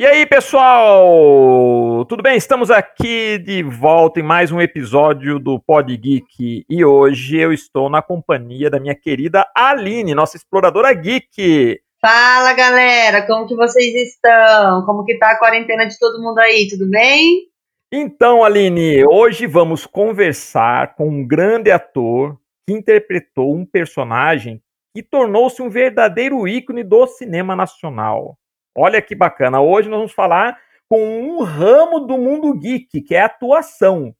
E 0.00 0.06
aí, 0.06 0.24
pessoal? 0.26 2.04
Tudo 2.04 2.22
bem? 2.22 2.36
Estamos 2.36 2.70
aqui 2.70 3.36
de 3.36 3.64
volta 3.64 4.20
em 4.20 4.22
mais 4.22 4.52
um 4.52 4.60
episódio 4.60 5.40
do 5.40 5.58
Pod 5.58 5.96
Geek 5.96 6.64
e 6.70 6.84
hoje 6.84 7.36
eu 7.36 7.52
estou 7.52 7.90
na 7.90 8.00
companhia 8.00 8.70
da 8.70 8.78
minha 8.78 8.94
querida 8.94 9.44
Aline, 9.52 10.14
nossa 10.14 10.36
exploradora 10.36 10.94
geek. 10.94 11.80
Fala, 12.00 12.52
galera, 12.52 13.26
como 13.26 13.48
que 13.48 13.56
vocês 13.56 13.92
estão? 13.96 14.86
Como 14.86 15.04
que 15.04 15.18
tá 15.18 15.32
a 15.32 15.38
quarentena 15.40 15.84
de 15.84 15.98
todo 15.98 16.22
mundo 16.22 16.38
aí? 16.38 16.68
Tudo 16.68 16.88
bem? 16.88 17.48
Então, 17.92 18.44
Aline, 18.44 19.04
hoje 19.04 19.48
vamos 19.48 19.84
conversar 19.84 20.94
com 20.94 21.08
um 21.08 21.26
grande 21.26 21.72
ator 21.72 22.38
que 22.64 22.72
interpretou 22.72 23.52
um 23.52 23.66
personagem 23.66 24.62
que 24.94 25.02
tornou-se 25.02 25.60
um 25.60 25.68
verdadeiro 25.68 26.46
ícone 26.46 26.84
do 26.84 27.04
cinema 27.08 27.56
nacional. 27.56 28.38
Olha 28.78 29.02
que 29.02 29.14
bacana. 29.14 29.60
Hoje 29.60 29.88
nós 29.88 29.98
vamos 29.98 30.12
falar 30.12 30.56
com 30.88 31.20
um 31.20 31.42
ramo 31.42 31.98
do 32.00 32.16
mundo 32.16 32.56
geek, 32.56 33.00
que 33.02 33.14
é 33.14 33.22
a 33.22 33.26
atuação. 33.26 34.14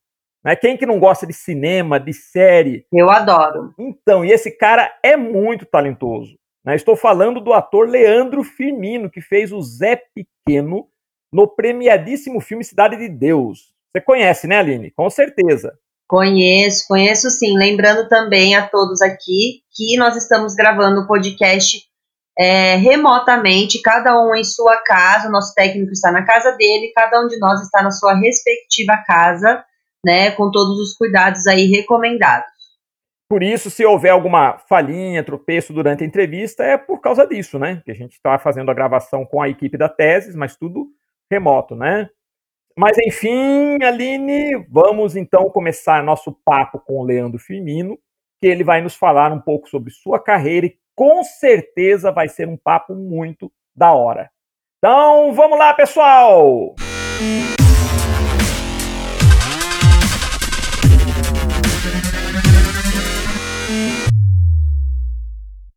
Né? 0.44 0.56
Quem 0.56 0.76
que 0.76 0.84
não 0.84 0.98
gosta 0.98 1.24
de 1.24 1.32
cinema, 1.32 2.00
de 2.00 2.12
série? 2.12 2.84
Eu 2.92 3.08
adoro. 3.08 3.72
Então, 3.78 4.24
e 4.24 4.32
esse 4.32 4.50
cara 4.50 4.92
é 5.00 5.16
muito 5.16 5.64
talentoso. 5.64 6.36
Né? 6.64 6.74
Estou 6.74 6.96
falando 6.96 7.40
do 7.40 7.52
ator 7.52 7.88
Leandro 7.88 8.42
Firmino, 8.42 9.08
que 9.08 9.20
fez 9.20 9.52
o 9.52 9.62
Zé 9.62 10.02
Pequeno 10.12 10.88
no 11.32 11.46
premiadíssimo 11.46 12.40
filme 12.40 12.64
Cidade 12.64 12.96
de 12.96 13.08
Deus. 13.08 13.72
Você 13.92 14.02
conhece, 14.02 14.48
né, 14.48 14.58
Aline? 14.58 14.90
Com 14.90 15.08
certeza. 15.08 15.72
Conheço, 16.08 16.86
conheço 16.88 17.30
sim. 17.30 17.56
Lembrando 17.56 18.08
também 18.08 18.56
a 18.56 18.66
todos 18.66 19.00
aqui 19.02 19.62
que 19.70 19.96
nós 19.96 20.16
estamos 20.16 20.54
gravando 20.54 21.02
o 21.02 21.06
podcast 21.06 21.86
é, 22.38 22.76
remotamente, 22.76 23.82
cada 23.82 24.20
um 24.20 24.34
em 24.34 24.44
sua 24.44 24.76
casa, 24.78 25.28
o 25.28 25.32
nosso 25.32 25.52
técnico 25.54 25.92
está 25.92 26.12
na 26.12 26.24
casa 26.24 26.52
dele, 26.52 26.92
cada 26.94 27.20
um 27.20 27.26
de 27.26 27.38
nós 27.38 27.60
está 27.60 27.82
na 27.82 27.90
sua 27.90 28.14
respectiva 28.14 28.96
casa, 29.06 29.64
né, 30.06 30.30
com 30.30 30.50
todos 30.50 30.78
os 30.78 30.96
cuidados 30.96 31.46
aí 31.48 31.66
recomendados. 31.66 32.58
Por 33.28 33.42
isso, 33.42 33.70
se 33.70 33.84
houver 33.84 34.10
alguma 34.10 34.56
falhinha, 34.56 35.22
tropeço 35.22 35.72
durante 35.72 36.02
a 36.02 36.06
entrevista, 36.06 36.62
é 36.62 36.78
por 36.78 37.00
causa 37.00 37.26
disso, 37.26 37.58
né? 37.58 37.82
Que 37.84 37.90
a 37.90 37.94
gente 37.94 38.12
está 38.12 38.38
fazendo 38.38 38.70
a 38.70 38.74
gravação 38.74 39.26
com 39.26 39.42
a 39.42 39.50
equipe 39.50 39.76
da 39.76 39.86
Teses, 39.86 40.34
mas 40.34 40.56
tudo 40.56 40.86
remoto, 41.30 41.76
né? 41.76 42.08
Mas 42.74 42.96
enfim, 42.96 43.82
Aline, 43.82 44.64
vamos 44.70 45.14
então 45.14 45.50
começar 45.50 46.02
nosso 46.02 46.32
papo 46.42 46.78
com 46.78 47.00
o 47.00 47.04
Leandro 47.04 47.38
Firmino, 47.38 47.98
que 48.40 48.46
ele 48.46 48.64
vai 48.64 48.80
nos 48.80 48.94
falar 48.94 49.30
um 49.30 49.40
pouco 49.40 49.68
sobre 49.68 49.90
sua 49.90 50.18
carreira 50.18 50.64
e 50.64 50.78
com 50.98 51.22
certeza 51.22 52.10
vai 52.10 52.28
ser 52.28 52.48
um 52.48 52.56
papo 52.56 52.92
muito 52.92 53.52
da 53.72 53.92
hora. 53.92 54.28
Então, 54.78 55.32
vamos 55.32 55.56
lá, 55.56 55.72
pessoal! 55.72 56.74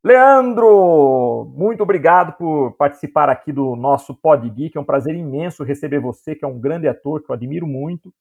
Leandro, 0.03 1.53
muito 1.55 1.83
obrigado 1.83 2.35
por 2.35 2.71
participar 2.71 3.29
aqui 3.29 3.51
do 3.51 3.75
nosso 3.75 4.15
Pod 4.15 4.49
Geek. 4.49 4.75
É 4.75 4.81
um 4.81 4.83
prazer 4.83 5.15
imenso 5.15 5.63
receber 5.63 5.99
você, 5.99 6.33
que 6.33 6.43
é 6.43 6.47
um 6.47 6.59
grande 6.59 6.87
ator 6.87 7.21
que 7.21 7.29
eu 7.29 7.35
admiro 7.35 7.67
muito 7.67 8.11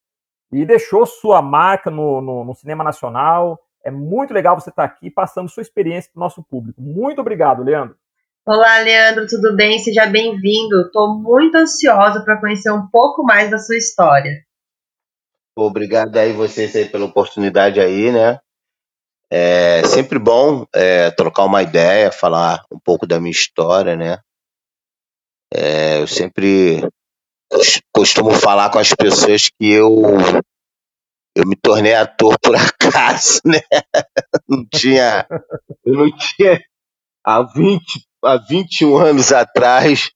e 0.52 0.66
deixou 0.66 1.06
sua 1.06 1.40
marca 1.40 1.90
no, 1.90 2.20
no, 2.20 2.44
no 2.44 2.54
cinema 2.54 2.84
nacional. 2.84 3.58
É 3.84 3.90
muito 3.90 4.34
legal 4.34 4.58
você 4.58 4.70
estar 4.70 4.84
aqui 4.84 5.10
passando 5.10 5.48
sua 5.48 5.62
experiência 5.62 6.10
para 6.12 6.20
o 6.20 6.24
nosso 6.24 6.42
público. 6.42 6.80
Muito 6.80 7.20
obrigado, 7.20 7.62
Leandro. 7.62 7.96
Olá, 8.46 8.78
Leandro, 8.78 9.26
tudo 9.26 9.54
bem? 9.54 9.78
Seja 9.78 10.06
bem-vindo. 10.06 10.82
Estou 10.82 11.18
muito 11.18 11.56
ansiosa 11.56 12.22
para 12.24 12.40
conhecer 12.40 12.70
um 12.70 12.88
pouco 12.88 13.22
mais 13.22 13.50
da 13.50 13.58
sua 13.58 13.76
história. 13.76 14.44
Obrigado 15.56 16.16
aí 16.16 16.32
vocês 16.32 16.74
aí 16.74 16.88
pela 16.88 17.06
oportunidade 17.06 17.80
aí, 17.80 18.10
né? 18.10 18.38
É 19.30 19.84
sempre 19.84 20.18
bom 20.18 20.66
é, 20.74 21.10
trocar 21.10 21.44
uma 21.44 21.62
ideia, 21.62 22.10
falar 22.10 22.64
um 22.72 22.78
pouco 22.78 23.06
da 23.06 23.20
minha 23.20 23.30
história, 23.30 23.94
né? 23.94 24.18
É, 25.52 26.00
eu 26.00 26.06
sempre 26.06 26.82
costumo 27.92 28.30
falar 28.32 28.70
com 28.70 28.78
as 28.78 28.92
pessoas 28.94 29.50
que 29.50 29.70
eu 29.70 30.02
eu 31.34 31.46
me 31.46 31.56
tornei 31.56 31.94
ator 31.94 32.36
por 32.40 32.54
acaso, 32.56 33.40
né? 33.44 33.60
Não 34.48 34.66
tinha. 34.72 35.26
Eu 35.84 35.94
não 35.94 36.10
tinha. 36.16 36.60
Há, 37.24 37.42
20, 37.42 37.82
há 38.24 38.36
21 38.36 38.96
anos 38.96 39.32
atrás, 39.32 40.10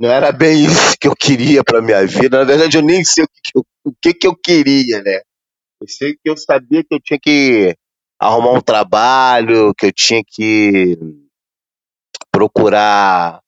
não 0.00 0.10
era 0.10 0.32
bem 0.32 0.64
isso 0.64 0.96
que 1.00 1.06
eu 1.08 1.14
queria 1.14 1.62
para 1.62 1.82
minha 1.82 2.04
vida. 2.06 2.38
Na 2.38 2.44
verdade, 2.44 2.76
eu 2.76 2.82
nem 2.82 3.04
sei 3.04 3.24
o 3.24 3.28
que, 3.28 3.58
eu, 3.58 3.64
o 3.84 3.92
que, 4.02 4.14
que 4.14 4.26
eu 4.26 4.36
queria, 4.36 5.02
né? 5.02 5.20
Eu 5.80 5.88
sei 5.88 6.12
que 6.14 6.28
eu 6.28 6.36
sabia 6.36 6.82
que 6.82 6.94
eu 6.94 7.00
tinha 7.00 7.18
que 7.20 7.74
arrumar 8.20 8.52
um 8.52 8.60
trabalho, 8.60 9.74
que 9.74 9.86
eu 9.86 9.92
tinha 9.92 10.22
que 10.26 10.98
procurar 12.30 13.40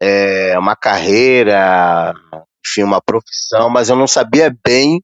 é, 0.00 0.58
uma 0.58 0.74
carreira, 0.74 2.14
enfim, 2.64 2.82
uma 2.82 3.00
profissão, 3.00 3.68
mas 3.68 3.88
eu 3.88 3.96
não 3.96 4.06
sabia 4.06 4.54
bem 4.64 5.02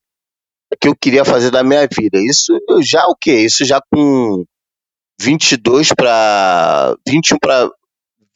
que 0.76 0.88
eu 0.88 0.96
queria 0.96 1.24
fazer 1.24 1.50
da 1.50 1.62
minha 1.62 1.86
vida. 1.86 2.18
Isso 2.18 2.56
já 2.82 3.04
o 3.06 3.16
quê? 3.16 3.44
Isso 3.44 3.64
já 3.64 3.80
com 3.92 4.44
22 5.20 5.92
para 5.92 6.96
21 7.06 7.38
para 7.38 7.70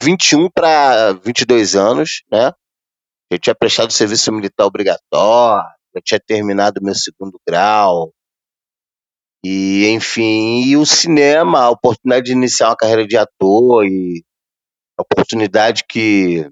21 0.03 0.51
para 0.51 1.13
22 1.13 1.75
anos, 1.77 2.23
né? 2.31 2.53
Eu 3.31 3.39
tinha 3.39 3.55
prestado 3.55 3.93
serviço 3.93 4.33
militar 4.33 4.67
obrigatório, 4.67 5.65
eu 5.95 6.03
tinha 6.03 6.21
terminado 6.21 6.83
meu 6.83 6.95
segundo 6.95 7.41
grau. 7.47 8.13
E, 9.45 9.89
enfim, 9.89 10.63
e 10.65 10.77
o 10.77 10.87
cinema, 10.87 11.61
a 11.61 11.71
oportunidade 11.71 12.27
de 12.27 12.33
iniciar 12.33 12.69
uma 12.69 12.77
carreira 12.77 13.07
de 13.07 13.17
ator 13.17 13.85
e 13.85 14.25
a 14.99 15.03
oportunidade 15.03 15.85
que, 15.89 16.51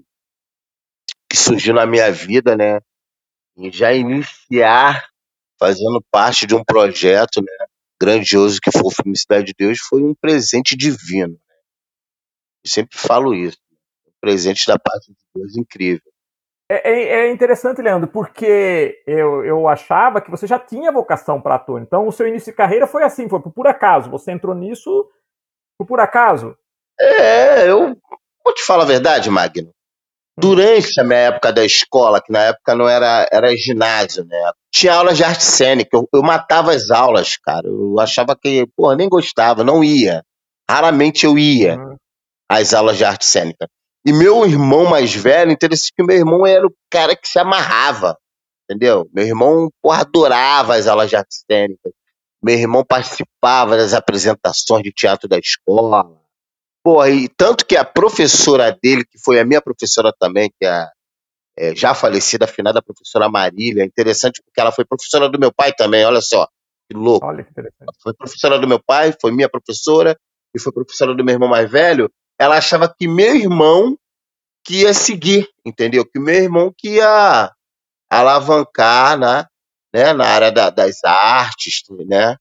que 1.29 1.37
surgiu 1.37 1.73
na 1.73 1.85
minha 1.85 2.11
vida, 2.11 2.55
né? 2.55 2.79
E 3.57 3.71
já 3.71 3.93
iniciar 3.93 5.07
fazendo 5.63 6.03
parte 6.11 6.45
de 6.45 6.53
um 6.53 6.61
projeto 6.61 7.41
né, 7.41 7.65
grandioso 8.01 8.59
que 8.61 8.69
foi 8.69 8.81
o 8.83 8.91
filme 8.91 9.17
Cidade 9.17 9.45
de 9.45 9.53
Deus, 9.57 9.79
foi 9.79 10.03
um 10.03 10.13
presente 10.13 10.75
divino. 10.75 11.33
Né? 11.33 11.55
Eu 12.65 12.69
sempre 12.69 12.97
falo 12.97 13.33
isso. 13.33 13.57
Um 14.05 14.11
presente 14.19 14.67
da 14.67 14.77
parte 14.77 15.07
de 15.07 15.17
Deus 15.33 15.55
incrível. 15.55 16.11
É, 16.69 16.91
é, 16.91 17.27
é 17.27 17.31
interessante, 17.31 17.81
Leandro, 17.81 18.09
porque 18.09 19.01
eu, 19.07 19.45
eu 19.45 19.67
achava 19.69 20.19
que 20.19 20.29
você 20.29 20.45
já 20.45 20.59
tinha 20.59 20.91
vocação 20.91 21.39
para 21.39 21.55
ator. 21.55 21.81
Então, 21.81 22.07
o 22.07 22.11
seu 22.11 22.27
início 22.27 22.51
de 22.51 22.57
carreira 22.57 22.85
foi 22.85 23.03
assim, 23.03 23.29
foi 23.29 23.39
por 23.39 23.65
acaso. 23.65 24.09
Você 24.09 24.33
entrou 24.33 24.53
nisso 24.53 25.09
por, 25.77 25.87
por 25.87 25.99
acaso. 26.01 26.57
É, 26.99 27.69
eu 27.69 27.95
vou 28.43 28.53
te 28.53 28.65
falar 28.65 28.83
a 28.83 28.87
verdade, 28.87 29.29
Magno. 29.29 29.71
Durante 30.37 30.99
a 30.99 31.03
minha 31.03 31.19
época 31.19 31.53
da 31.53 31.63
escola, 31.63 32.21
que 32.21 32.31
na 32.31 32.39
época 32.45 32.73
não 32.73 32.89
era, 32.89 33.27
era 33.31 33.55
ginásio, 33.55 34.25
né? 34.25 34.51
Tinha 34.71 34.95
aulas 34.95 35.17
de 35.17 35.23
arte 35.23 35.43
cênica. 35.43 35.95
Eu, 35.95 36.09
eu 36.11 36.23
matava 36.23 36.73
as 36.73 36.89
aulas, 36.89 37.37
cara. 37.37 37.67
Eu 37.67 37.99
achava 37.99 38.35
que, 38.35 38.67
pô, 38.75 38.91
nem 38.93 39.07
gostava, 39.07 39.63
não 39.63 39.83
ia. 39.83 40.23
Raramente 40.69 41.25
eu 41.25 41.37
ia 41.37 41.77
uhum. 41.77 41.95
às 42.49 42.73
aulas 42.73 42.97
de 42.97 43.05
arte 43.05 43.25
cênica. 43.25 43.67
E 44.05 44.11
meu 44.11 44.45
irmão 44.45 44.85
mais 44.85 45.13
velho, 45.13 45.51
interessante 45.51 45.93
que 45.95 46.03
meu 46.03 46.17
irmão 46.17 46.45
era 46.47 46.65
o 46.65 46.73
cara 46.89 47.15
que 47.15 47.27
se 47.27 47.37
amarrava, 47.37 48.17
entendeu? 48.63 49.07
Meu 49.13 49.25
irmão, 49.25 49.69
porra, 49.81 50.01
adorava 50.01 50.75
as 50.75 50.87
aulas 50.87 51.09
de 51.09 51.15
arte 51.15 51.35
cênica. 51.49 51.91
Meu 52.43 52.57
irmão 52.57 52.83
participava 52.83 53.77
das 53.77 53.93
apresentações 53.93 54.83
de 54.83 54.91
teatro 54.91 55.29
da 55.29 55.37
escola 55.37 56.03
Pô, 56.83 57.05
e 57.05 57.29
tanto 57.29 57.65
que 57.65 57.77
a 57.77 57.85
professora 57.85 58.77
dele, 58.83 59.05
que 59.05 59.17
foi 59.17 59.39
a 59.39 59.45
minha 59.45 59.61
professora 59.61 60.13
também, 60.19 60.49
que 60.49 60.65
é 60.65 60.69
a 60.69 60.91
é, 61.57 61.75
já 61.75 61.93
falecida, 61.93 62.45
afinada 62.45 62.81
professora 62.81 63.29
Marília, 63.29 63.83
é 63.83 63.85
interessante 63.85 64.41
porque 64.43 64.59
ela 64.59 64.71
foi 64.71 64.83
professora 64.85 65.29
do 65.29 65.39
meu 65.39 65.53
pai 65.53 65.71
também, 65.71 66.03
olha 66.03 66.19
só, 66.19 66.47
que 66.89 66.97
louco. 66.97 67.25
Olha 67.25 67.43
que 67.43 67.51
interessante. 67.51 67.93
Foi 68.01 68.13
professora 68.13 68.59
do 68.59 68.67
meu 68.67 68.81
pai, 68.83 69.13
foi 69.21 69.31
minha 69.31 69.47
professora, 69.47 70.17
e 70.53 70.59
foi 70.59 70.73
professora 70.73 71.15
do 71.15 71.23
meu 71.23 71.33
irmão 71.33 71.47
mais 71.47 71.69
velho. 71.69 72.11
Ela 72.39 72.57
achava 72.57 72.93
que 72.93 73.07
meu 73.07 73.35
irmão 73.35 73.97
que 74.65 74.81
ia 74.81 74.93
seguir, 74.93 75.47
entendeu? 75.65 76.05
Que 76.05 76.19
meu 76.19 76.35
irmão 76.35 76.73
que 76.75 76.95
ia 76.95 77.51
alavancar 78.09 79.17
né, 79.17 79.45
né, 79.93 80.13
na 80.13 80.25
área 80.25 80.51
da, 80.51 80.69
das 80.69 81.03
artes, 81.03 81.83
né? 82.07 82.35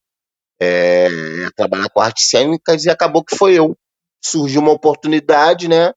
É, 0.61 1.09
trabalhar 1.57 1.89
com 1.91 2.01
artes 2.01 2.29
cênicas, 2.29 2.85
e 2.85 2.91
acabou 2.91 3.25
que 3.25 3.37
foi 3.37 3.55
eu 3.55 3.77
surgiu 4.25 4.61
uma 4.61 4.73
oportunidade, 4.73 5.69
né? 5.69 5.93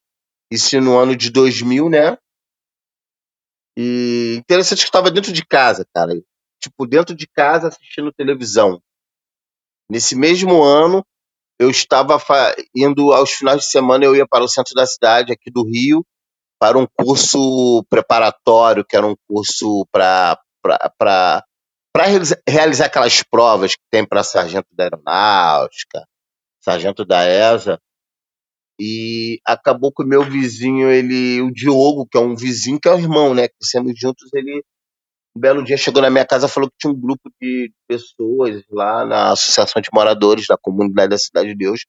Isso 0.52 0.80
no 0.82 0.98
ano 0.98 1.16
de 1.16 1.30
2000, 1.32 1.90
né? 1.90 2.18
E 3.78 4.36
interessante 4.38 4.80
que 4.80 4.86
estava 4.86 5.12
dentro 5.12 5.32
de 5.34 5.46
casa, 5.46 5.86
cara. 5.94 6.14
Tipo, 6.62 6.88
dentro 6.88 7.16
de 7.16 7.28
casa 7.28 7.68
assistindo 7.68 8.12
televisão. 8.14 8.82
Nesse 9.90 10.16
mesmo 10.16 10.64
ano, 10.64 11.06
eu 11.60 11.70
estava 11.70 12.18
indo 12.76 13.14
aos 13.14 13.32
finais 13.32 13.62
de 13.62 13.70
semana, 13.70 14.06
eu 14.06 14.16
ia 14.16 14.28
para 14.28 14.44
o 14.44 14.48
centro 14.48 14.74
da 14.74 14.86
cidade, 14.86 15.32
aqui 15.32 15.52
do 15.52 15.64
Rio, 15.64 16.06
para 16.60 16.78
um 16.78 16.88
curso 16.88 17.86
preparatório, 17.90 18.86
que 18.86 18.96
era 18.96 19.06
um 19.06 19.16
curso 19.28 19.86
para 19.92 20.40
realizar 22.48 22.86
aquelas 22.86 23.22
provas 23.24 23.76
que 23.76 23.84
tem 23.92 24.06
para 24.08 24.24
sargento 24.24 24.68
da 24.72 24.86
aeronáutica, 24.86 26.06
sargento 26.64 27.06
da 27.06 27.26
ESA. 27.26 27.80
E 28.80 29.40
acabou 29.46 29.92
que 29.94 30.04
o 30.04 30.08
meu 30.08 30.24
vizinho, 30.24 30.90
ele, 30.92 31.42
o 31.42 31.52
Diogo, 31.52 32.08
que 32.10 32.18
é 32.18 32.22
um 32.22 32.36
vizinho, 32.36 32.80
que 32.80 32.90
é 32.90 32.94
o 32.94 33.00
irmão, 33.00 33.34
né? 33.34 33.48
Que 33.48 33.56
sempre 33.64 33.94
juntos, 33.96 34.30
ele 34.34 34.62
um 35.38 35.42
belo 35.42 35.64
dia 35.64 35.76
chegou 35.76 36.02
na 36.02 36.10
minha 36.10 36.26
casa 36.26 36.48
falou 36.48 36.70
que 36.70 36.78
tinha 36.80 36.94
um 36.94 36.98
grupo 36.98 37.30
de 37.42 37.70
pessoas 37.86 38.64
lá 38.72 39.06
na 39.06 39.32
Associação 39.34 39.82
de 39.82 39.90
Moradores 39.94 40.48
da 40.48 40.58
Comunidade 40.58 41.10
da 41.10 41.18
Cidade 41.18 41.50
de 41.50 41.56
Deus 41.56 41.82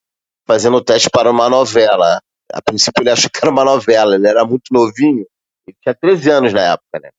fazendo 0.45 0.83
teste 0.83 1.09
para 1.11 1.31
uma 1.31 1.49
novela. 1.49 2.21
A 2.53 2.63
princípio 2.63 3.03
ele 3.03 3.11
achou 3.11 3.31
que 3.31 3.39
era 3.41 3.51
uma 3.51 3.65
novela, 3.65 4.17
ele 4.17 4.29
era 4.29 4.45
muito 4.45 4.73
novinho, 4.73 5.25
ele 5.67 5.77
tinha 5.81 5.95
13 5.95 6.31
anos 6.31 6.53
na 6.53 6.73
época, 6.73 7.01
né? 7.01 7.11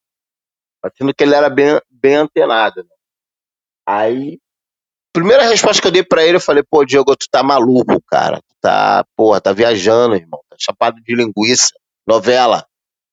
Parecendo 0.82 1.14
que 1.14 1.24
ele 1.24 1.36
era 1.36 1.50
bem, 1.50 1.80
bem 1.90 2.16
antenado. 2.16 2.84
Né? 2.84 2.90
Aí, 3.86 4.40
primeira 5.18 5.44
resposta 5.44 5.82
que 5.82 5.88
eu 5.88 5.92
dei 5.92 6.04
para 6.04 6.24
ele, 6.24 6.38
eu 6.38 6.42
falei, 6.42 6.64
pô, 6.64 6.86
Diego, 6.86 7.16
tu 7.16 7.28
tá 7.32 7.42
maluco, 7.42 8.02
cara. 8.08 8.38
Tu 8.38 8.56
tá, 8.62 9.04
porra, 9.16 9.42
tá 9.42 9.52
viajando, 9.52 10.16
irmão. 10.16 10.42
Tá 10.50 10.56
chapado 10.60 11.02
de 11.02 11.16
linguiça. 11.16 11.74
Novela. 12.08 12.66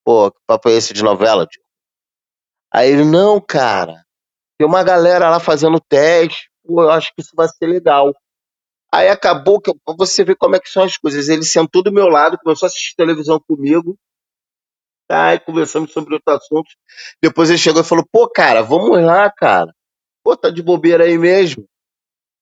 Pô, 0.04 0.30
que 0.30 0.38
papo 0.46 0.68
é 0.68 0.72
esse 0.72 0.92
de 0.92 1.02
novela, 1.02 1.46
Diego? 1.46 1.66
Aí 2.72 2.90
ele, 2.90 3.04
não, 3.04 3.40
cara, 3.40 4.04
tem 4.58 4.68
uma 4.68 4.82
galera 4.82 5.30
lá 5.30 5.40
fazendo 5.40 5.80
teste, 5.80 6.50
pô, 6.64 6.82
eu 6.82 6.90
acho 6.90 7.12
que 7.14 7.22
isso 7.22 7.30
vai 7.34 7.48
ser 7.48 7.66
legal. 7.66 8.12
Aí 8.92 9.08
acabou 9.08 9.60
que 9.60 9.72
você 9.96 10.24
vê 10.24 10.36
como 10.36 10.56
é 10.56 10.60
que 10.60 10.68
são 10.68 10.84
as 10.84 10.96
coisas. 10.96 11.28
Ele 11.28 11.44
sentou 11.44 11.82
do 11.82 11.92
meu 11.92 12.08
lado, 12.08 12.38
começou 12.38 12.66
a 12.66 12.68
assistir 12.68 12.94
televisão 12.94 13.40
comigo, 13.40 13.98
tá, 15.08 15.34
e 15.34 15.40
conversamos 15.40 15.92
sobre 15.92 16.14
outros 16.14 16.36
assuntos. 16.36 16.76
Depois 17.22 17.48
ele 17.48 17.58
chegou 17.58 17.80
e 17.80 17.84
falou, 17.84 18.04
pô, 18.12 18.28
cara, 18.28 18.62
vamos 18.62 19.00
lá, 19.02 19.30
cara. 19.30 19.72
Pô, 20.22 20.36
tá 20.36 20.50
de 20.50 20.62
bobeira 20.62 21.04
aí 21.04 21.16
mesmo. 21.18 21.66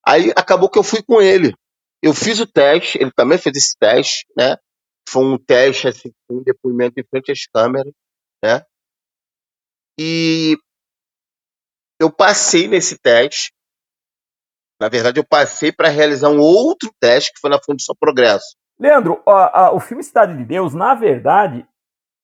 Aí 0.06 0.30
acabou 0.36 0.68
que 0.68 0.78
eu 0.78 0.82
fui 0.82 1.02
com 1.02 1.20
ele. 1.20 1.54
Eu 2.02 2.12
fiz 2.12 2.40
o 2.40 2.46
teste, 2.46 2.98
ele 2.98 3.12
também 3.12 3.38
fez 3.38 3.56
esse 3.56 3.76
teste, 3.78 4.26
né? 4.36 4.56
Foi 5.08 5.24
um 5.24 5.38
teste, 5.38 5.88
assim, 5.88 6.10
um 6.30 6.42
depoimento 6.42 6.98
em 6.98 7.04
frente 7.04 7.30
às 7.30 7.46
câmeras, 7.46 7.92
né? 8.42 8.64
E 9.98 10.56
eu 12.00 12.10
passei 12.10 12.66
nesse 12.66 12.98
teste. 12.98 13.52
Na 14.80 14.88
verdade, 14.88 15.20
eu 15.20 15.24
passei 15.24 15.70
para 15.70 15.88
realizar 15.88 16.28
um 16.28 16.40
outro 16.40 16.92
teste 17.00 17.32
que 17.32 17.40
foi 17.40 17.50
na 17.50 17.62
Fundação 17.62 17.94
Progresso. 17.98 18.56
Leandro, 18.78 19.22
a, 19.24 19.66
a, 19.66 19.72
o 19.72 19.78
filme 19.78 20.02
Cidade 20.02 20.36
de 20.36 20.44
Deus, 20.44 20.74
na 20.74 20.94
verdade, 20.94 21.64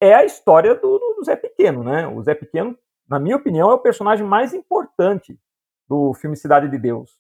é 0.01 0.15
a 0.15 0.25
história 0.25 0.75
do, 0.75 0.99
do, 0.99 1.25
Zé 1.25 1.37
Pequeno, 1.37 1.85
né? 1.85 2.09
O 2.09 2.21
Zé 2.21 2.35
Pequeno, 2.35 2.77
na 3.09 3.21
minha 3.21 3.37
opinião, 3.37 3.71
é 3.71 3.75
o 3.75 3.79
personagem 3.79 4.27
mais 4.27 4.53
importante 4.53 5.39
do 5.89 6.13
filme 6.15 6.37
Cidade 6.37 6.69
de 6.69 6.79
Deus. 6.79 7.17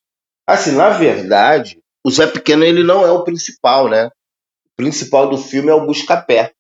Assim, 0.49 0.73
na 0.73 0.89
verdade, 0.89 1.79
o 2.03 2.11
Zé 2.11 2.27
Pequeno 2.27 2.65
ele 2.65 2.83
não 2.83 3.05
é 3.05 3.11
o 3.11 3.23
principal, 3.23 3.87
né? 3.87 4.07
O 4.07 4.77
principal 4.79 5.29
do 5.29 5.37
filme 5.37 5.69
é 5.69 5.75
o 5.75 5.85
Buscapé. 5.85 6.55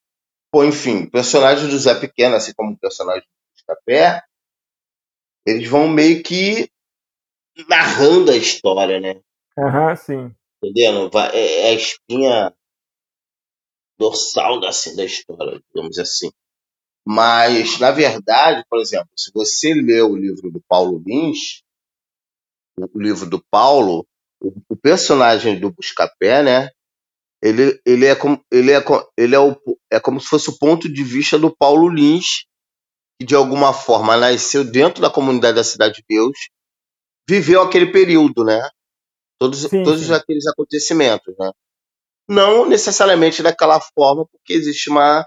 Pô, 0.52 0.62
enfim, 0.62 1.04
o 1.04 1.10
personagem 1.10 1.70
do 1.70 1.78
Zé 1.78 1.94
Pequeno, 1.94 2.36
assim 2.36 2.52
como 2.54 2.74
o 2.74 2.78
personagem 2.78 3.26
Buscapé, 3.54 4.22
eles 5.46 5.66
vão 5.70 5.88
meio 5.88 6.22
que 6.22 6.70
narrando 7.66 8.30
a 8.30 8.36
história, 8.36 9.00
né? 9.00 9.22
Aham, 9.58 9.88
uhum, 9.88 9.96
sim. 9.96 10.34
Entendendo? 10.62 11.10
É, 11.32 11.60
é 11.60 11.70
a 11.70 11.72
espinha 11.72 12.54
dorsal 13.98 14.60
da, 14.60 14.68
assim, 14.68 14.94
da 14.94 15.04
história, 15.06 15.62
digamos 15.66 15.98
assim. 15.98 16.30
Mas, 17.06 17.78
na 17.78 17.90
verdade, 17.90 18.62
por 18.68 18.80
exemplo, 18.80 19.08
se 19.16 19.30
você 19.32 19.72
lê 19.72 20.02
o 20.02 20.14
livro 20.14 20.50
do 20.50 20.62
Paulo 20.68 21.02
Lins, 21.06 21.62
o 22.92 23.00
livro 23.00 23.28
do 23.28 23.42
Paulo, 23.50 24.06
o, 24.40 24.52
o 24.68 24.76
personagem 24.76 25.58
do 25.58 25.70
Buscapé, 25.70 26.42
né? 26.42 26.70
Ele, 27.42 27.80
ele, 27.86 28.06
é 28.06 28.16
como, 28.16 28.42
ele, 28.50 28.72
é, 28.72 28.84
ele 29.16 29.34
é, 29.34 29.38
o, 29.38 29.56
é 29.90 30.00
como 30.00 30.20
se 30.20 30.26
fosse 30.26 30.50
o 30.50 30.58
ponto 30.58 30.92
de 30.92 31.04
vista 31.04 31.38
do 31.38 31.54
Paulo 31.54 31.88
Lins, 31.88 32.46
que 33.18 33.26
de 33.26 33.34
alguma 33.34 33.72
forma 33.72 34.16
nasceu 34.16 34.64
dentro 34.64 35.00
da 35.00 35.10
comunidade 35.10 35.56
da 35.56 35.64
Cidade 35.64 35.96
de 35.96 36.04
Deus, 36.08 36.36
viveu 37.28 37.62
aquele 37.62 37.92
período, 37.92 38.44
né? 38.44 38.68
Todos, 39.38 39.60
sim, 39.60 39.84
todos 39.84 40.06
sim. 40.06 40.12
aqueles 40.12 40.46
acontecimentos, 40.46 41.34
né? 41.38 41.52
Não 42.28 42.68
necessariamente 42.68 43.42
daquela 43.42 43.80
forma, 43.80 44.26
porque 44.26 44.52
existe 44.52 44.90
uma, 44.90 45.24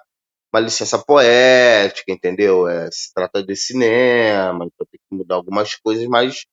uma 0.54 0.60
licença 0.60 1.00
poética, 1.00 2.12
entendeu? 2.12 2.68
É, 2.68 2.90
se 2.92 3.14
trata 3.14 3.42
de 3.42 3.56
cinema, 3.56 4.66
então 4.66 4.86
tem 4.92 5.00
que 5.00 5.16
mudar 5.16 5.36
algumas 5.36 5.76
coisas, 5.76 6.06
mas 6.08 6.46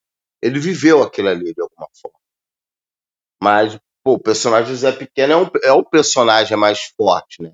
ele 0.43 0.59
viveu 0.59 1.03
aquilo 1.03 1.29
ali 1.29 1.53
de 1.53 1.61
alguma 1.61 1.89
forma. 2.01 2.19
Mas, 3.43 3.79
pô, 4.03 4.15
o 4.15 4.23
personagem 4.23 4.71
José 4.71 4.93
Pequeno 4.93 5.33
é, 5.33 5.37
um, 5.37 5.51
é 5.65 5.73
o 5.73 5.85
personagem 5.85 6.57
mais 6.57 6.93
forte, 6.97 7.43
né? 7.43 7.53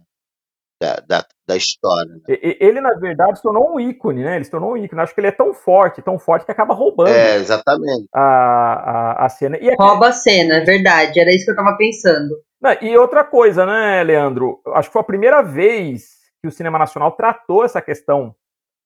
da, 0.81 0.97
da, 1.07 1.27
da 1.47 1.57
história. 1.57 2.13
Né? 2.13 2.39
Ele, 2.61 2.81
na 2.81 2.95
verdade, 2.95 3.37
se 3.37 3.43
tornou 3.43 3.75
um 3.75 3.81
ícone, 3.81 4.23
né? 4.23 4.37
Ele 4.37 4.45
se 4.45 4.51
tornou 4.51 4.73
um 4.73 4.77
ícone. 4.77 5.01
Acho 5.01 5.15
que 5.15 5.21
ele 5.21 5.29
é 5.29 5.33
tão 5.33 5.55
forte, 5.55 6.03
tão 6.03 6.19
forte 6.19 6.45
que 6.45 6.53
acaba 6.53 6.75
roubando. 6.75 7.09
É, 7.09 7.37
exatamente. 7.37 8.07
A, 8.15 8.23
a, 8.23 9.27
a 9.27 9.29
cena. 9.29 9.57
E 9.59 9.69
aqui... 9.69 9.83
Rouba 9.83 10.09
a 10.09 10.13
cena, 10.13 10.57
é 10.57 10.61
verdade. 10.61 11.19
Era 11.19 11.35
isso 11.35 11.45
que 11.45 11.51
eu 11.53 11.57
tava 11.57 11.77
pensando. 11.77 12.35
E 12.81 12.97
outra 12.97 13.25
coisa, 13.25 13.67
né, 13.67 14.03
Leandro? 14.03 14.61
Acho 14.75 14.89
que 14.89 14.93
foi 14.93 15.03
a 15.03 15.07
primeira 15.07 15.43
vez 15.43 16.15
que 16.41 16.49
o 16.49 16.53
cinema 16.53 16.79
nacional 16.79 17.13
tratou 17.13 17.65
essa 17.65 17.81
questão 17.81 18.35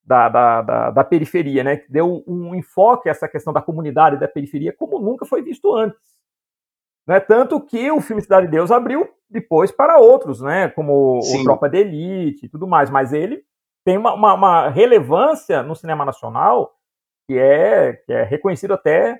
da, 0.09 0.27
da, 0.27 0.61
da, 0.63 0.89
da 0.89 1.03
periferia, 1.03 1.63
né? 1.63 1.83
Deu 1.87 2.23
um 2.25 2.55
enfoque 2.55 3.07
a 3.07 3.11
essa 3.11 3.27
questão 3.27 3.53
da 3.53 3.61
comunidade 3.61 4.19
da 4.19 4.27
periferia 4.27 4.73
como 4.73 4.97
nunca 4.97 5.23
foi 5.23 5.43
visto 5.43 5.71
antes. 5.75 5.99
Né? 7.07 7.19
Tanto 7.19 7.61
que 7.61 7.91
o 7.91 8.01
filme 8.01 8.19
Cidade 8.19 8.47
de 8.47 8.51
Deus 8.53 8.71
abriu 8.71 9.07
depois 9.29 9.71
para 9.71 9.99
outros, 9.99 10.41
né? 10.41 10.69
Como 10.69 11.21
Sim. 11.21 11.41
o 11.41 11.43
Tropa 11.43 11.69
de 11.69 11.77
Elite 11.77 12.47
e 12.47 12.49
tudo 12.49 12.67
mais. 12.67 12.89
Mas 12.89 13.13
ele 13.13 13.43
tem 13.85 13.99
uma, 13.99 14.15
uma, 14.15 14.33
uma, 14.33 14.69
relevância 14.69 15.61
no 15.61 15.75
cinema 15.75 16.03
nacional 16.03 16.73
que 17.27 17.37
é, 17.37 17.93
que 17.93 18.11
é 18.11 18.23
reconhecido 18.23 18.73
até, 18.73 19.15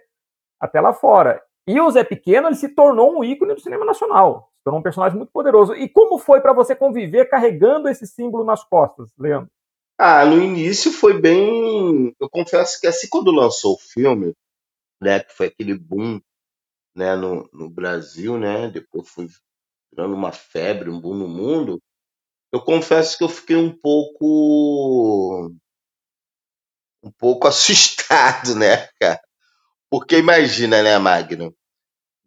até 0.60 0.82
lá 0.82 0.92
fora. 0.92 1.40
E 1.68 1.80
o 1.80 1.92
Zé 1.92 2.04
Pequeno 2.04 2.48
ele 2.48 2.56
se 2.56 2.70
tornou 2.70 3.16
um 3.16 3.24
ícone 3.24 3.54
do 3.54 3.62
cinema 3.62 3.86
nacional. 3.86 4.50
Se 4.58 4.64
tornou 4.64 4.80
um 4.80 4.84
personagem 4.84 5.20
muito 5.20 5.32
poderoso. 5.32 5.76
E 5.76 5.88
como 5.88 6.18
foi 6.18 6.42
para 6.42 6.52
você 6.52 6.76
conviver 6.76 7.30
carregando 7.30 7.88
esse 7.88 8.08
símbolo 8.08 8.44
nas 8.44 8.64
costas, 8.64 9.14
Leandro? 9.20 9.52
Ah, 10.00 10.25
no 10.25 10.42
início 10.42 10.92
foi 10.92 11.19
bem. 11.22 12.16
Eu 12.19 12.30
confesso 12.30 12.80
que 12.80 12.88
assim 12.88 13.07
quando 13.09 13.31
lançou 13.31 13.74
o 13.76 13.80
filme, 13.80 14.33
né, 15.02 15.21
que 15.21 15.33
foi 15.33 15.47
aquele 15.47 15.78
boom 15.78 16.21
né, 16.95 17.16
no, 17.16 17.50
no 17.54 17.69
Brasil, 17.69 18.38
né? 18.40 18.69
Depois 18.69 19.09
foi 19.09 19.28
virando 19.92 20.16
uma 20.16 20.31
febre, 20.33 20.90
um 20.90 21.00
boom 21.02 21.16
no 21.16 21.28
mundo. 21.30 21.81
Eu 22.54 22.62
confesso 22.62 23.18
que 23.18 23.24
eu 23.26 23.30
fiquei 23.30 23.57
um 23.57 23.76
pouco 23.78 25.52
um 27.04 27.12
pouco 27.12 27.47
assustado, 27.47 28.56
né, 28.56 28.88
cara? 29.00 29.19
Porque 29.90 30.18
imagina, 30.19 30.83
né, 30.83 30.97
Magno? 31.00 31.56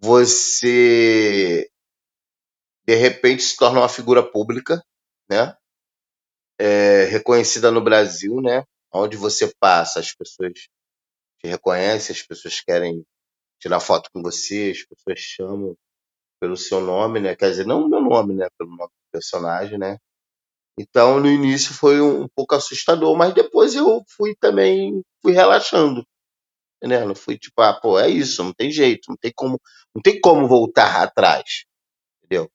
Você 0.01 1.69
de 2.87 2.95
repente 2.95 3.43
se 3.43 3.57
torna 3.57 3.81
uma 3.81 3.89
figura 3.89 4.23
pública, 4.23 4.81
né? 5.29 5.55
É, 6.59 7.05
reconhecida 7.05 7.71
no 7.71 7.83
Brasil, 7.83 8.41
né? 8.41 8.65
Onde 8.93 9.17
você 9.17 9.53
passa, 9.61 10.01
as 10.01 10.15
pessoas 10.15 10.53
te 10.55 11.49
reconhecem, 11.49 12.15
as 12.15 12.23
pessoas 12.23 12.61
querem 12.61 13.05
tirar 13.61 13.81
foto 13.81 14.11
com 14.13 14.23
você, 14.23 14.73
as 14.77 14.85
pessoas 14.85 15.21
chamam 15.21 15.77
pelo 16.41 16.57
seu 16.57 16.81
nome, 16.81 17.21
né? 17.21 17.37
Quer 17.37 17.51
dizer, 17.51 17.67
não 17.67 17.85
o 17.85 17.89
meu 17.89 18.03
nome, 18.03 18.35
né? 18.35 18.49
Pelo 18.59 18.71
nome 18.71 18.91
do 18.91 19.13
personagem, 19.13 19.79
né? 19.79 19.99
Então, 20.79 21.21
no 21.21 21.29
início 21.29 21.75
foi 21.75 22.01
um, 22.01 22.23
um 22.25 22.29
pouco 22.35 22.55
assustador, 22.55 23.17
mas 23.17 23.35
depois 23.35 23.75
eu 23.75 24.03
fui 24.17 24.35
também, 24.41 25.03
fui 25.23 25.33
relaxando, 25.33 26.05
né? 26.83 27.05
Não 27.05 27.15
fui 27.15 27.39
tipo, 27.39 27.61
ah, 27.63 27.75
pô, 27.75 27.99
é 27.99 28.09
isso, 28.09 28.43
não 28.45 28.53
tem 28.53 28.71
jeito, 28.71 29.07
não 29.09 29.17
tem 29.17 29.33
como, 29.35 29.61
não 29.95 30.03
tem 30.03 30.21
como 30.21 30.49
voltar 30.49 31.03
atrás, 31.03 31.65
entendeu? 32.25 32.51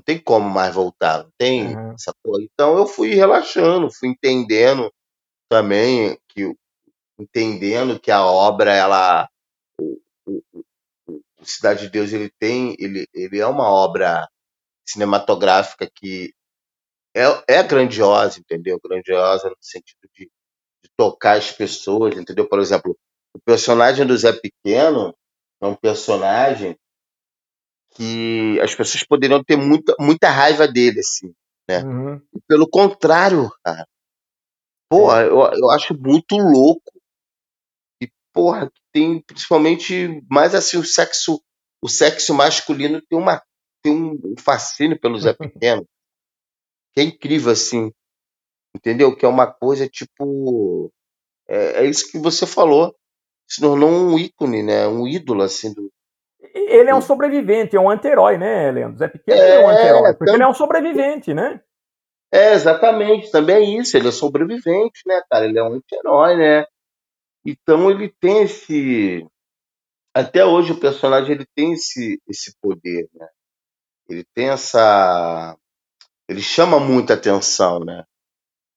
Não 0.00 0.02
tem 0.02 0.18
como 0.18 0.48
mais 0.48 0.74
voltar, 0.74 1.24
não 1.24 1.30
tem 1.36 1.76
uhum. 1.76 1.92
essa 1.92 2.10
porra. 2.22 2.42
Então 2.42 2.78
eu 2.78 2.86
fui 2.86 3.10
relaxando, 3.12 3.92
fui 3.92 4.08
entendendo 4.08 4.90
também 5.46 6.18
que 6.26 6.56
entendendo 7.18 8.00
que 8.00 8.10
a 8.10 8.24
obra 8.24 8.72
ela 8.72 9.28
o 9.78 11.44
Cidade 11.44 11.82
de 11.82 11.90
Deus 11.90 12.14
ele 12.14 12.32
tem, 12.38 12.74
ele, 12.78 13.06
ele 13.12 13.38
é 13.38 13.46
uma 13.46 13.68
obra 13.68 14.26
cinematográfica 14.88 15.90
que 15.94 16.32
é, 17.14 17.24
é 17.46 17.62
grandiosa, 17.62 18.40
entendeu? 18.40 18.80
Grandiosa 18.82 19.50
no 19.50 19.56
sentido 19.60 20.08
de, 20.14 20.24
de 20.82 20.90
tocar 20.96 21.36
as 21.36 21.52
pessoas, 21.52 22.16
entendeu? 22.16 22.48
Por 22.48 22.58
exemplo, 22.58 22.96
o 23.34 23.40
personagem 23.40 24.06
do 24.06 24.16
Zé 24.16 24.32
Pequeno 24.32 25.14
é 25.60 25.66
um 25.66 25.74
personagem 25.74 26.78
que 28.00 28.58
as 28.62 28.74
pessoas 28.74 29.04
poderiam 29.04 29.44
ter 29.44 29.56
muita, 29.56 29.94
muita 30.00 30.30
raiva 30.30 30.66
dele, 30.66 31.00
assim, 31.00 31.34
né? 31.68 31.84
Uhum. 31.84 32.18
Pelo 32.48 32.66
contrário, 32.66 33.50
cara. 33.62 33.86
Porra, 34.90 35.20
é. 35.20 35.26
eu, 35.26 35.38
eu 35.38 35.70
acho 35.70 35.94
muito 35.94 36.34
louco. 36.34 36.90
E, 38.02 38.10
porra, 38.32 38.72
tem 38.90 39.20
principalmente 39.20 40.24
mais 40.30 40.54
assim 40.54 40.78
o 40.78 40.84
sexo, 40.84 41.42
o 41.84 41.88
sexo 41.90 42.32
masculino 42.32 43.02
tem 43.02 43.18
uma 43.18 43.42
tem 43.82 43.92
um 43.92 44.34
fascínio 44.38 44.98
pelo 44.98 45.18
Zé 45.18 45.34
Pequeno. 45.36 45.86
que 46.94 47.00
é 47.00 47.04
incrível, 47.04 47.52
assim. 47.52 47.92
Entendeu? 48.74 49.14
Que 49.14 49.26
é 49.26 49.28
uma 49.28 49.46
coisa 49.46 49.86
tipo. 49.86 50.90
É, 51.46 51.84
é 51.84 51.86
isso 51.86 52.10
que 52.10 52.18
você 52.18 52.46
falou. 52.46 52.96
Se 53.46 53.60
tornou 53.60 53.90
um 53.90 54.18
ícone, 54.18 54.62
né? 54.62 54.88
Um 54.88 55.06
ídolo, 55.06 55.42
assim, 55.42 55.74
do, 55.74 55.92
ele 56.54 56.90
é 56.90 56.94
um 56.94 57.00
sobrevivente, 57.00 57.76
é 57.76 57.80
um 57.80 57.90
anti-herói, 57.90 58.38
né, 58.38 58.70
Leandro? 58.70 58.98
Zé 58.98 59.08
Pequeno 59.08 59.40
é, 59.40 59.54
é 59.54 59.64
um 59.64 59.68
anti-herói, 59.68 60.14
porque 60.14 60.32
ele 60.32 60.42
é 60.42 60.48
um 60.48 60.54
sobrevivente, 60.54 61.34
né? 61.34 61.60
É, 62.32 62.52
exatamente, 62.52 63.30
também 63.30 63.56
é 63.56 63.80
isso, 63.80 63.96
ele 63.96 64.08
é 64.08 64.12
sobrevivente, 64.12 65.02
né, 65.06 65.20
cara? 65.28 65.46
Ele 65.46 65.58
é 65.58 65.62
um 65.62 65.74
anti-herói, 65.74 66.36
né? 66.36 66.64
Então 67.44 67.90
ele 67.90 68.12
tem 68.20 68.42
esse. 68.42 69.26
Até 70.14 70.44
hoje 70.44 70.72
o 70.72 70.80
personagem 70.80 71.32
ele 71.32 71.46
tem 71.54 71.72
esse, 71.72 72.20
esse 72.28 72.54
poder, 72.60 73.08
né? 73.14 73.26
Ele 74.08 74.24
tem 74.34 74.50
essa. 74.50 75.56
Ele 76.28 76.42
chama 76.42 76.78
muita 76.78 77.14
atenção, 77.14 77.80
né? 77.80 78.04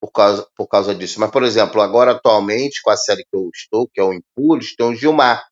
Por 0.01 0.11
causa, 0.11 0.47
por 0.55 0.67
causa 0.67 0.93
disso. 0.95 1.19
Mas, 1.19 1.31
por 1.31 1.43
exemplo, 1.43 1.81
agora 1.81 2.11
atualmente, 2.11 2.81
com 2.83 2.89
a 2.89 2.97
série 2.97 3.23
que 3.23 3.35
eu 3.35 3.49
estou, 3.53 3.87
que 3.87 4.01
é 4.01 4.03
o 4.03 4.13
Impulso, 4.13 4.75
tem 4.77 4.87
o 4.87 4.95
Gilmar, 4.95 5.43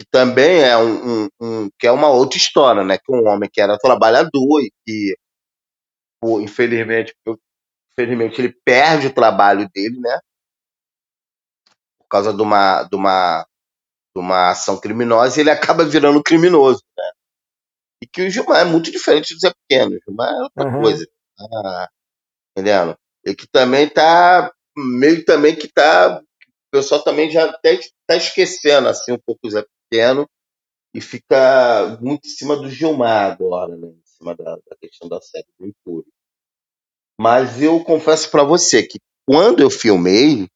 que 0.00 0.06
também 0.10 0.62
é 0.62 0.78
um, 0.78 1.24
um, 1.24 1.28
um, 1.38 1.70
que 1.78 1.86
é 1.86 1.92
uma 1.92 2.08
outra 2.08 2.38
história, 2.38 2.82
né? 2.82 2.96
Que 2.96 3.12
um 3.12 3.28
homem 3.28 3.50
que 3.52 3.60
era 3.60 3.76
trabalhador 3.76 4.62
e 4.62 4.72
que, 4.86 5.14
pô, 6.18 6.40
infelizmente, 6.40 7.14
infelizmente 7.92 8.40
ele 8.40 8.56
perde 8.64 9.08
o 9.08 9.14
trabalho 9.14 9.68
dele, 9.68 10.00
né? 10.00 10.18
Por 11.98 12.08
causa 12.08 12.32
de 12.32 12.40
uma, 12.40 12.84
de 12.84 12.96
uma, 12.96 13.46
de 14.16 14.22
uma 14.22 14.50
ação 14.52 14.80
criminosa 14.80 15.38
e 15.38 15.42
ele 15.42 15.50
acaba 15.50 15.84
virando 15.84 16.22
criminoso, 16.22 16.82
né? 16.96 17.10
E 18.02 18.06
que 18.06 18.22
o 18.22 18.30
Gilmar 18.30 18.60
é 18.60 18.64
muito 18.64 18.90
diferente 18.90 19.34
do 19.34 19.40
Zé 19.40 19.52
Pequeno. 19.52 19.96
O 19.96 20.00
Gilmar 20.02 20.30
é 20.30 20.42
outra 20.42 20.64
uhum. 20.64 20.80
coisa. 20.80 21.06
Tá 21.36 21.90
entendendo? 22.56 22.96
E 23.26 23.34
que 23.34 23.46
também 23.46 23.86
tá 23.86 24.50
meio 24.74 25.22
também 25.26 25.54
que 25.54 25.68
tá 25.68 26.22
o 26.22 26.70
pessoal 26.70 27.02
também 27.02 27.30
já 27.30 27.44
até 27.44 27.74
está 27.74 28.16
esquecendo 28.16 28.88
assim 28.88 29.12
um 29.12 29.18
pouco 29.18 29.46
o 29.46 29.50
Zé 29.50 29.62
Pequeno 29.90 30.28
e 30.94 31.00
fica 31.00 31.98
muito 32.00 32.26
em 32.26 32.30
cima 32.30 32.56
do 32.56 32.68
Gilmar 32.68 33.32
agora, 33.32 33.76
né? 33.76 33.88
Em 33.88 34.02
cima 34.04 34.34
da, 34.36 34.56
da 34.56 34.76
questão 34.80 35.08
da 35.08 35.20
série 35.20 35.46
do 35.58 35.66
Impúrio. 35.66 36.10
Mas 37.20 37.60
eu 37.60 37.82
confesso 37.84 38.30
para 38.30 38.44
você 38.44 38.82
que 38.82 38.98
quando 39.28 39.60
eu 39.60 39.70
filmei, 39.70 40.48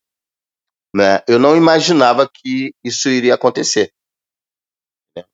né, 0.95 1.23
eu 1.29 1.39
não 1.39 1.57
imaginava 1.57 2.29
que 2.33 2.73
isso 2.83 3.09
iria 3.09 3.35
acontecer. 3.35 3.93
Né? 5.17 5.25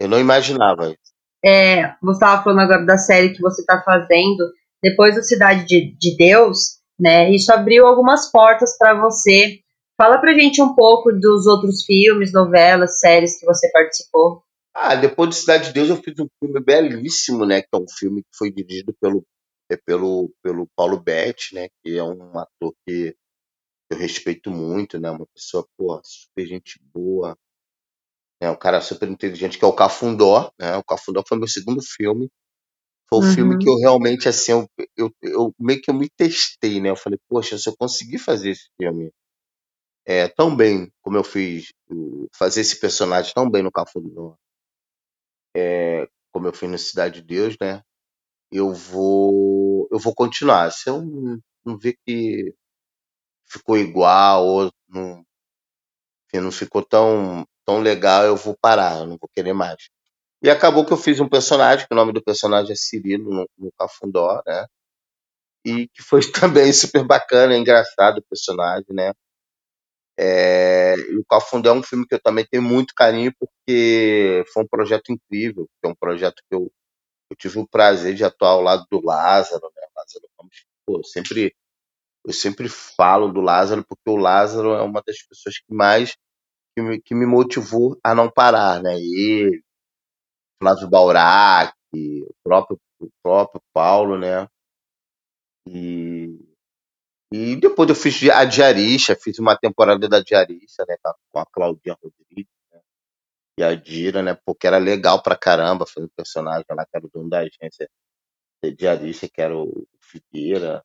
Eu 0.00 0.08
não 0.08 0.18
imaginava 0.18 0.88
isso. 0.88 1.12
É, 1.44 1.96
você 2.02 2.16
estava 2.16 2.42
falando 2.42 2.60
agora 2.60 2.84
da 2.84 2.98
série 2.98 3.34
que 3.34 3.40
você 3.40 3.62
está 3.62 3.82
fazendo, 3.82 4.52
depois 4.82 5.14
do 5.14 5.22
Cidade 5.22 5.66
de, 5.66 5.96
de 5.96 6.16
Deus, 6.16 6.80
né? 6.98 7.30
Isso 7.30 7.52
abriu 7.52 7.86
algumas 7.86 8.30
portas 8.30 8.76
para 8.76 8.94
você 8.94 9.61
Fala 10.02 10.20
pra 10.20 10.34
gente 10.34 10.60
um 10.60 10.74
pouco 10.74 11.12
dos 11.12 11.46
outros 11.46 11.84
filmes, 11.84 12.32
novelas, 12.32 12.98
séries 12.98 13.38
que 13.38 13.46
você 13.46 13.70
participou. 13.70 14.42
Ah, 14.74 14.96
depois 14.96 15.30
de 15.30 15.36
Cidade 15.36 15.66
de 15.66 15.74
Deus 15.74 15.90
eu 15.90 15.96
fiz 15.96 16.18
um 16.18 16.26
filme 16.40 16.60
belíssimo, 16.60 17.46
né? 17.46 17.62
Que 17.62 17.68
é 17.72 17.76
um 17.76 17.86
filme 17.88 18.20
que 18.20 18.36
foi 18.36 18.50
dirigido 18.50 18.92
pelo, 19.00 19.24
é 19.70 19.76
pelo, 19.76 20.34
pelo 20.42 20.66
Paulo 20.74 20.98
Betti, 20.98 21.54
né? 21.54 21.68
Que 21.80 21.98
é 21.98 22.02
um 22.02 22.36
ator 22.36 22.74
que 22.84 23.14
eu 23.92 23.96
respeito 23.96 24.50
muito, 24.50 24.98
né? 24.98 25.08
Uma 25.08 25.24
pessoa, 25.32 25.64
pô, 25.78 26.00
super 26.02 26.46
gente 26.46 26.80
boa. 26.92 27.38
É 28.40 28.50
um 28.50 28.56
cara 28.56 28.80
super 28.80 29.08
inteligente, 29.08 29.56
que 29.56 29.64
é 29.64 29.68
o 29.68 29.72
Cafundó, 29.72 30.50
né? 30.58 30.76
O 30.78 30.82
Cafundó 30.82 31.22
foi 31.24 31.38
meu 31.38 31.46
segundo 31.46 31.80
filme. 31.80 32.28
Foi 33.08 33.20
o 33.20 33.22
uhum. 33.22 33.34
filme 33.34 33.58
que 33.58 33.70
eu 33.70 33.76
realmente, 33.76 34.28
assim, 34.28 34.50
eu, 34.50 34.68
eu, 34.96 35.14
eu 35.22 35.54
meio 35.60 35.80
que 35.80 35.92
eu 35.92 35.94
me 35.94 36.10
testei, 36.10 36.80
né? 36.80 36.90
Eu 36.90 36.96
falei, 36.96 37.20
poxa, 37.28 37.56
se 37.56 37.68
eu 37.68 37.76
conseguir 37.78 38.18
fazer 38.18 38.50
esse 38.50 38.66
filme 38.76 39.12
é, 40.04 40.28
tão 40.28 40.54
bem 40.54 40.90
como 41.02 41.16
eu 41.16 41.24
fiz, 41.24 41.72
fazer 42.34 42.60
esse 42.62 42.78
personagem 42.80 43.32
tão 43.34 43.50
bem 43.50 43.62
no 43.62 43.72
Cafundó, 43.72 44.36
é, 45.56 46.08
como 46.32 46.48
eu 46.48 46.52
fiz 46.52 46.70
no 46.70 46.78
Cidade 46.78 47.20
de 47.20 47.26
Deus, 47.26 47.56
né? 47.60 47.82
Eu 48.50 48.72
vou, 48.72 49.88
eu 49.92 49.98
vou 49.98 50.14
continuar. 50.14 50.70
Se 50.72 50.90
eu 50.90 51.02
não 51.64 51.78
ver 51.78 51.96
que 52.06 52.54
ficou 53.46 53.78
igual 53.78 54.46
ou 54.46 54.72
não, 54.88 55.24
não 56.34 56.52
ficou 56.52 56.82
tão, 56.82 57.46
tão 57.64 57.80
legal, 57.80 58.24
eu 58.24 58.36
vou 58.36 58.56
parar, 58.60 59.00
eu 59.00 59.06
não 59.06 59.16
vou 59.18 59.28
querer 59.34 59.52
mais. 59.52 59.88
E 60.42 60.50
acabou 60.50 60.84
que 60.84 60.92
eu 60.92 60.96
fiz 60.96 61.20
um 61.20 61.28
personagem, 61.28 61.86
que 61.86 61.94
o 61.94 61.96
nome 61.96 62.12
do 62.12 62.22
personagem 62.22 62.72
é 62.72 62.76
Cirilo 62.76 63.30
no, 63.32 63.48
no 63.58 63.72
Cafundó, 63.78 64.42
né? 64.46 64.66
E 65.64 65.88
que 65.88 66.02
foi 66.02 66.20
também 66.32 66.72
super 66.72 67.04
bacana, 67.06 67.56
engraçado 67.56 68.18
o 68.18 68.22
personagem, 68.22 68.86
né? 68.90 69.12
É, 70.18 70.94
e 70.96 71.16
o 71.18 71.24
Cafundé 71.24 71.68
é 71.70 71.72
um 71.72 71.82
filme 71.82 72.06
que 72.06 72.14
eu 72.14 72.20
também 72.22 72.46
tenho 72.50 72.62
muito 72.62 72.94
carinho, 72.94 73.32
porque 73.38 74.44
foi 74.52 74.64
um 74.64 74.68
projeto 74.68 75.12
incrível, 75.12 75.68
é 75.84 75.88
um 75.88 75.94
projeto 75.94 76.42
que 76.48 76.54
eu, 76.56 76.70
eu 77.30 77.36
tive 77.38 77.58
o 77.60 77.68
prazer 77.68 78.14
de 78.14 78.24
atuar 78.24 78.50
ao 78.52 78.62
lado 78.62 78.86
do 78.90 79.00
Lázaro, 79.04 79.62
né? 79.76 79.82
Lázaro 79.96 80.26
pô, 80.86 80.98
eu 80.98 81.04
sempre 81.04 81.54
eu 82.26 82.32
sempre 82.32 82.68
falo 82.68 83.32
do 83.32 83.40
Lázaro 83.40 83.84
porque 83.88 84.10
o 84.10 84.16
Lázaro 84.16 84.72
é 84.74 84.82
uma 84.82 85.02
das 85.06 85.22
pessoas 85.22 85.58
que 85.58 85.74
mais 85.74 86.16
que 86.76 86.82
me, 86.82 87.00
que 87.02 87.14
me 87.14 87.26
motivou 87.26 87.98
a 88.04 88.14
não 88.14 88.30
parar, 88.30 88.82
né? 88.82 88.94
Ele, 88.96 89.62
Flávio 90.62 90.88
Baurac, 90.88 91.74
o 91.94 92.34
próprio 92.44 92.78
o 93.00 93.08
próprio 93.22 93.60
Paulo, 93.74 94.18
né? 94.18 94.48
E 95.66 96.51
e 97.32 97.56
depois 97.56 97.88
eu 97.88 97.94
fiz 97.94 98.28
a 98.30 98.44
Diarista, 98.44 99.16
fiz 99.16 99.38
uma 99.38 99.56
temporada 99.56 100.08
da 100.08 100.20
Diarista, 100.20 100.84
né, 100.88 100.96
com 101.30 101.38
a 101.38 101.46
Claudinha 101.46 101.96
Rodrigues 102.02 102.52
né, 102.70 102.80
e 103.58 103.62
a 103.62 103.74
Dira, 103.74 104.22
né, 104.22 104.38
porque 104.44 104.66
era 104.66 104.78
legal 104.78 105.22
pra 105.22 105.36
caramba 105.36 105.86
fazer 105.86 106.06
um 106.06 106.10
personagem 106.16 106.66
lá, 106.70 106.84
que 106.84 106.96
era 106.96 107.06
o 107.06 107.10
dono 107.12 107.28
da 107.28 107.40
agência 107.40 107.88
Diarista, 108.76 109.28
que 109.28 109.40
era 109.40 109.56
o 109.56 109.86
Figueira. 110.00 110.84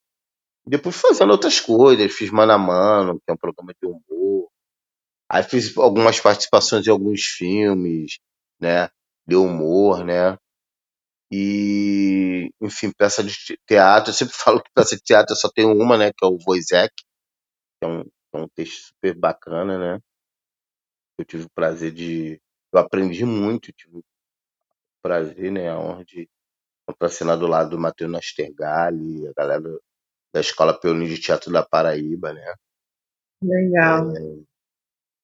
Depois 0.65 0.95
fazendo 0.95 1.31
outras 1.31 1.59
coisas, 1.59 2.11
fiz 2.11 2.31
Mano 2.31 2.53
a 2.53 2.57
Mano, 2.57 3.19
que 3.19 3.29
é 3.29 3.33
um 3.33 3.37
programa 3.37 3.73
de 3.73 3.87
humor. 3.87 4.49
Aí 5.29 5.43
fiz 5.43 5.77
algumas 5.77 6.19
participações 6.19 6.87
em 6.87 6.89
alguns 6.89 7.21
filmes, 7.21 8.19
né, 8.59 8.89
de 9.27 9.35
humor, 9.35 10.03
né. 10.03 10.37
E, 11.31 12.49
enfim, 12.61 12.91
peça 12.97 13.23
de 13.23 13.33
teatro. 13.67 14.11
Eu 14.11 14.15
sempre 14.15 14.33
falo 14.37 14.61
que 14.63 14.71
peça 14.73 14.95
de 14.95 15.01
teatro 15.03 15.35
só 15.35 15.49
tem 15.49 15.65
uma, 15.65 15.97
né? 15.97 16.11
Que 16.15 16.25
é 16.25 16.27
o 16.27 16.37
Voisek, 16.37 16.93
que 16.95 17.85
é 17.85 17.87
um, 17.87 18.01
é 18.33 18.37
um 18.37 18.47
texto 18.49 18.87
super 18.87 19.15
bacana, 19.17 19.77
né? 19.77 19.99
Eu 21.19 21.25
tive 21.25 21.45
o 21.45 21.49
prazer 21.53 21.91
de. 21.91 22.39
Eu 22.73 22.79
aprendi 22.79 23.25
muito, 23.25 23.73
tive 23.73 23.97
o 23.97 24.03
prazer, 25.01 25.51
né? 25.51 25.69
A 25.69 25.79
honra 25.79 26.05
de 26.05 26.29
assinar 27.01 27.37
do 27.37 27.47
lado 27.47 27.71
do 27.71 27.79
Matheus 27.79 28.11
Nastergali, 28.11 29.27
a 29.27 29.33
galera 29.35 29.79
da 30.33 30.39
Escola 30.39 30.79
Peonim 30.79 31.07
de 31.07 31.19
Teatro 31.19 31.51
da 31.51 31.65
Paraíba, 31.65 32.33
né? 32.33 32.53
Legal. 33.41 34.11
É, 34.15 34.56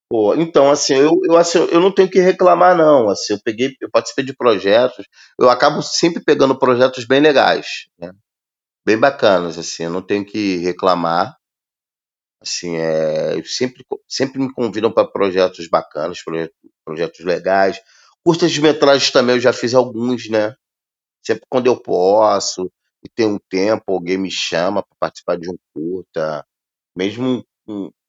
Pô, 0.09 0.35
então, 0.35 0.69
assim 0.71 0.93
eu, 0.95 1.11
eu, 1.23 1.37
assim, 1.37 1.57
eu 1.71 1.79
não 1.79 1.91
tenho 1.93 2.09
que 2.09 2.19
reclamar, 2.19 2.77
não. 2.77 3.09
Assim, 3.09 3.33
eu 3.33 3.39
peguei, 3.43 3.75
eu 3.81 3.89
participei 3.89 4.23
de 4.25 4.35
projetos, 4.35 5.05
eu 5.39 5.49
acabo 5.49 5.81
sempre 5.81 6.23
pegando 6.23 6.57
projetos 6.57 7.05
bem 7.05 7.19
legais, 7.21 7.87
né? 7.99 8.11
Bem 8.85 8.97
bacanas, 8.99 9.57
assim, 9.59 9.83
eu 9.85 9.91
não 9.91 10.01
tenho 10.01 10.25
que 10.25 10.57
reclamar. 10.57 11.35
Assim, 12.41 12.75
é, 12.75 13.41
sempre, 13.45 13.85
sempre 14.07 14.39
me 14.39 14.51
convidam 14.53 14.91
para 14.91 15.07
projetos 15.07 15.67
bacanas, 15.69 16.21
projetos, 16.23 16.55
projetos 16.85 17.25
legais. 17.25 17.79
Curtas 18.23 18.51
de 18.51 18.61
metragens 18.61 19.11
também 19.11 19.35
eu 19.35 19.41
já 19.41 19.53
fiz 19.53 19.73
alguns, 19.73 20.29
né? 20.29 20.53
Sempre 21.25 21.45
quando 21.49 21.67
eu 21.67 21.77
posso 21.81 22.71
e 23.03 23.09
tem 23.09 23.27
um 23.27 23.39
tempo, 23.49 23.83
alguém 23.93 24.17
me 24.17 24.31
chama 24.31 24.83
para 24.83 24.97
participar 24.99 25.37
de 25.37 25.49
um 25.49 25.57
curta, 25.73 26.45
mesmo 26.95 27.45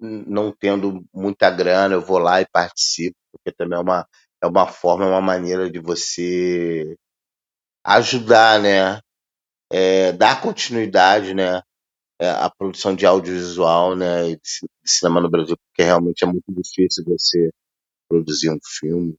não 0.00 0.52
tendo 0.52 1.04
muita 1.12 1.50
grana, 1.50 1.94
eu 1.94 2.00
vou 2.02 2.18
lá 2.18 2.40
e 2.40 2.46
participo, 2.50 3.16
porque 3.32 3.52
também 3.52 3.78
é 3.78 3.82
uma, 3.82 4.06
é 4.42 4.46
uma 4.46 4.66
forma, 4.68 5.04
é 5.04 5.08
uma 5.08 5.20
maneira 5.20 5.70
de 5.70 5.80
você 5.80 6.96
ajudar, 7.84 8.60
né? 8.60 9.00
É, 9.72 10.12
dar 10.12 10.40
continuidade, 10.42 11.34
né? 11.34 11.62
É, 12.20 12.30
à 12.30 12.50
produção 12.50 12.94
de 12.96 13.06
audiovisual, 13.06 13.96
né? 13.96 14.34
De 14.36 14.40
cinema 14.86 15.20
no 15.20 15.30
Brasil, 15.30 15.56
porque 15.68 15.84
realmente 15.84 16.24
é 16.24 16.26
muito 16.28 16.44
difícil 16.48 17.04
você 17.06 17.50
produzir 18.08 18.50
um 18.50 18.58
filme 18.80 19.16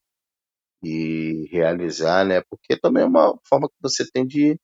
e 0.84 1.48
realizar, 1.51 2.25
né? 2.25 2.42
Porque 2.50 2.77
também 2.80 3.04
é 3.04 3.08
uma 3.08 3.38
forma 3.50 3.70
que 3.70 3.75
você 3.82 4.06
tem 4.12 4.25
de, 4.27 4.58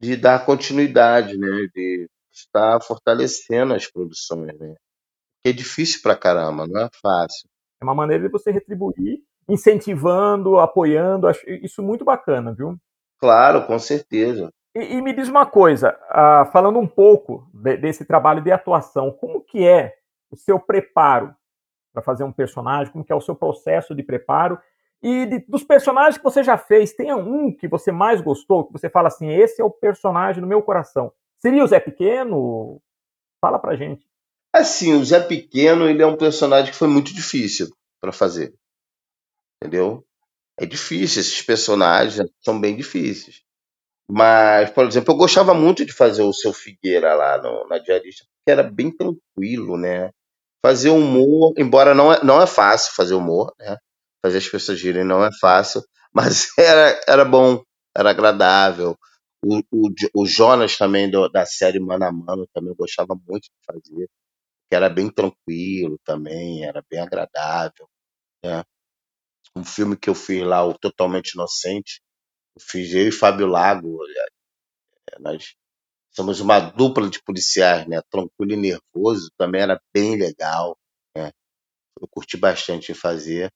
de 0.00 0.16
dar 0.16 0.44
continuidade, 0.46 1.36
né? 1.38 1.48
De 1.74 2.08
estar 2.34 2.80
fortalecendo 2.82 3.74
as 3.74 3.90
produções, 3.90 4.58
né? 4.58 4.74
Que 5.42 5.50
é 5.50 5.52
difícil 5.52 6.00
pra 6.02 6.16
caramba, 6.16 6.66
não 6.66 6.82
é 6.82 6.88
fácil. 7.00 7.48
É 7.80 7.84
uma 7.84 7.94
maneira 7.94 8.24
de 8.24 8.30
você 8.30 8.50
retribuir, 8.50 9.20
incentivando, 9.48 10.58
apoiando, 10.58 11.26
acho 11.26 11.48
isso 11.48 11.82
muito 11.82 12.04
bacana, 12.04 12.52
viu? 12.52 12.76
Claro, 13.18 13.66
com 13.66 13.78
certeza. 13.78 14.50
E, 14.74 14.96
e 14.96 15.02
me 15.02 15.12
diz 15.12 15.28
uma 15.28 15.46
coisa, 15.46 15.96
uh, 16.10 16.50
falando 16.50 16.78
um 16.78 16.86
pouco 16.86 17.48
de, 17.52 17.76
desse 17.76 18.04
trabalho 18.04 18.42
de 18.42 18.50
atuação, 18.50 19.12
como 19.12 19.40
que 19.40 19.66
é 19.66 19.94
o 20.30 20.36
seu 20.36 20.58
preparo 20.58 21.34
para 21.92 22.02
fazer 22.02 22.24
um 22.24 22.32
personagem, 22.32 22.92
como 22.92 23.04
que 23.04 23.12
é 23.12 23.16
o 23.16 23.20
seu 23.20 23.36
processo 23.36 23.94
de 23.94 24.02
preparo 24.02 24.58
e 25.00 25.26
de, 25.26 25.38
dos 25.40 25.62
personagens 25.62 26.16
que 26.16 26.24
você 26.24 26.42
já 26.42 26.56
fez, 26.56 26.94
tem 26.94 27.12
um 27.12 27.54
que 27.54 27.68
você 27.68 27.92
mais 27.92 28.22
gostou, 28.22 28.64
que 28.64 28.72
você 28.72 28.88
fala 28.88 29.08
assim, 29.08 29.28
esse 29.30 29.60
é 29.60 29.64
o 29.64 29.70
personagem 29.70 30.40
do 30.40 30.46
meu 30.46 30.62
coração. 30.62 31.12
Seria 31.44 31.62
o 31.62 31.66
Zé 31.66 31.78
Pequeno? 31.78 32.80
Fala 33.44 33.58
pra 33.58 33.76
gente. 33.76 34.06
Assim, 34.54 34.94
o 34.94 35.04
Zé 35.04 35.20
Pequeno, 35.20 35.86
ele 35.86 36.02
é 36.02 36.06
um 36.06 36.16
personagem 36.16 36.72
que 36.72 36.78
foi 36.78 36.88
muito 36.88 37.12
difícil 37.12 37.68
para 38.00 38.12
fazer. 38.12 38.54
Entendeu? 39.60 40.02
É 40.58 40.64
difícil, 40.64 41.20
esses 41.20 41.42
personagens 41.42 42.30
são 42.40 42.58
bem 42.58 42.74
difíceis. 42.74 43.42
Mas, 44.10 44.70
por 44.70 44.86
exemplo, 44.86 45.12
eu 45.12 45.18
gostava 45.18 45.52
muito 45.52 45.84
de 45.84 45.92
fazer 45.92 46.22
o 46.22 46.32
seu 46.32 46.52
Figueira 46.52 47.14
lá 47.14 47.36
no, 47.42 47.66
na 47.68 47.78
Diarista, 47.78 48.24
porque 48.24 48.50
era 48.50 48.62
bem 48.62 48.90
tranquilo, 48.90 49.76
né? 49.76 50.10
Fazer 50.64 50.90
humor, 50.90 51.52
embora 51.58 51.94
não 51.94 52.12
é, 52.12 52.24
não 52.24 52.40
é 52.40 52.46
fácil 52.46 52.94
fazer 52.94 53.14
humor, 53.14 53.52
né? 53.58 53.76
Fazer 54.24 54.38
as 54.38 54.48
pessoas 54.48 54.80
rirem 54.80 55.04
não 55.04 55.22
é 55.22 55.30
fácil, 55.40 55.82
mas 56.12 56.48
era, 56.58 57.00
era 57.06 57.24
bom, 57.24 57.62
era 57.94 58.10
agradável. 58.10 58.96
O, 59.44 59.60
o, 59.70 60.22
o 60.22 60.26
Jonas 60.26 60.76
também, 60.76 61.10
do, 61.10 61.28
da 61.28 61.44
série 61.46 61.78
Mano 61.80 62.04
a 62.04 62.12
Mano, 62.12 62.46
também 62.52 62.70
eu 62.70 62.76
gostava 62.76 63.14
muito 63.28 63.44
de 63.44 63.64
fazer, 63.66 64.08
que 64.68 64.76
era 64.76 64.88
bem 64.88 65.10
tranquilo 65.10 65.98
também, 66.04 66.64
era 66.64 66.82
bem 66.90 67.00
agradável. 67.00 67.88
Né? 68.44 68.64
Um 69.56 69.64
filme 69.64 69.96
que 69.96 70.10
eu 70.10 70.14
fiz 70.14 70.42
lá, 70.44 70.64
o 70.66 70.78
Totalmente 70.78 71.32
Inocente, 71.32 72.00
eu 72.56 72.62
fiz 72.62 72.94
eu 72.94 73.08
e 73.08 73.12
Fábio 73.12 73.46
Lago, 73.46 73.98
nós 75.20 75.54
somos 76.10 76.40
uma 76.40 76.60
dupla 76.60 77.08
de 77.10 77.22
policiais, 77.22 77.86
né? 77.88 78.00
Tranquilo 78.10 78.52
e 78.52 78.56
nervoso, 78.56 79.30
também 79.36 79.62
era 79.62 79.80
bem 79.92 80.16
legal, 80.16 80.76
né? 81.16 81.30
Eu 82.00 82.08
curti 82.08 82.36
bastante 82.36 82.94
fazer. 82.94 83.52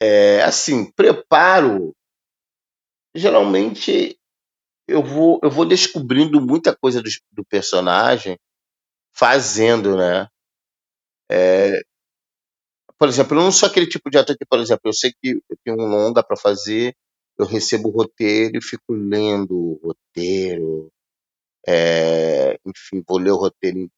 É, 0.00 0.42
assim, 0.42 0.90
preparo. 0.92 1.94
Geralmente 3.14 4.18
eu 4.88 5.02
vou, 5.02 5.40
eu 5.42 5.50
vou 5.50 5.66
descobrindo 5.66 6.40
muita 6.40 6.76
coisa 6.76 7.02
do, 7.02 7.08
do 7.32 7.44
personagem 7.44 8.38
fazendo, 9.14 9.96
né? 9.96 10.28
É, 11.30 11.80
por 12.98 13.08
exemplo, 13.08 13.36
eu 13.36 13.42
não 13.42 13.52
sou 13.52 13.68
aquele 13.68 13.86
tipo 13.86 14.10
de 14.10 14.18
ator 14.18 14.36
que, 14.36 14.46
por 14.46 14.60
exemplo, 14.60 14.82
eu 14.84 14.92
sei 14.92 15.12
que 15.12 15.30
eu 15.50 15.56
tenho 15.64 15.76
um 15.76 15.86
longa 15.86 16.22
para 16.22 16.36
fazer, 16.36 16.94
eu 17.38 17.46
recebo 17.46 17.88
o 17.88 17.92
roteiro 17.92 18.58
e 18.58 18.62
fico 18.62 18.92
lendo 18.92 19.54
o 19.56 19.80
roteiro, 19.82 20.90
é, 21.66 22.58
enfim, 22.66 23.02
vou 23.06 23.18
ler 23.18 23.32
o 23.32 23.36
roteiro, 23.36 23.90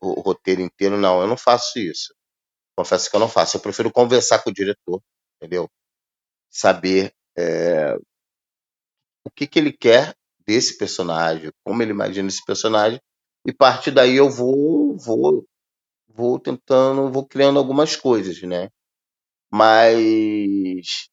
o 0.00 0.20
roteiro 0.20 0.62
inteiro. 0.62 0.98
Não, 0.98 1.20
eu 1.20 1.26
não 1.28 1.36
faço 1.36 1.78
isso. 1.78 2.14
Confesso 2.76 3.10
que 3.10 3.16
eu 3.16 3.20
não 3.20 3.28
faço. 3.28 3.56
Eu 3.56 3.60
prefiro 3.62 3.92
conversar 3.92 4.42
com 4.42 4.50
o 4.50 4.54
diretor, 4.54 5.02
entendeu? 5.36 5.68
Saber 6.50 7.12
é, 7.38 7.96
o 9.24 9.30
que, 9.30 9.46
que 9.46 9.58
ele 9.58 9.72
quer 9.72 10.14
desse 10.50 10.76
personagem, 10.76 11.50
como 11.64 11.80
ele 11.82 11.92
imagina 11.92 12.28
esse 12.28 12.44
personagem, 12.44 13.00
e 13.46 13.50
a 13.52 13.54
partir 13.56 13.92
daí 13.92 14.16
eu 14.16 14.28
vou, 14.28 14.96
vou, 14.98 15.44
vou 16.08 16.40
tentando, 16.40 17.10
vou 17.12 17.26
criando 17.26 17.58
algumas 17.58 17.96
coisas, 17.96 18.40
né? 18.42 18.68
Mas 19.52 21.08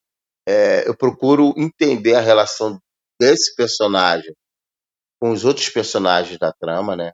é, 0.48 0.88
eu 0.88 0.96
procuro 0.98 1.54
entender 1.58 2.16
a 2.16 2.22
relação 2.22 2.80
desse 3.20 3.56
personagem 3.56 4.34
com 5.22 5.32
os 5.32 5.46
outros 5.46 5.70
personagens 5.70 6.40
da 6.40 6.54
trama, 6.54 6.96
né? 6.96 7.14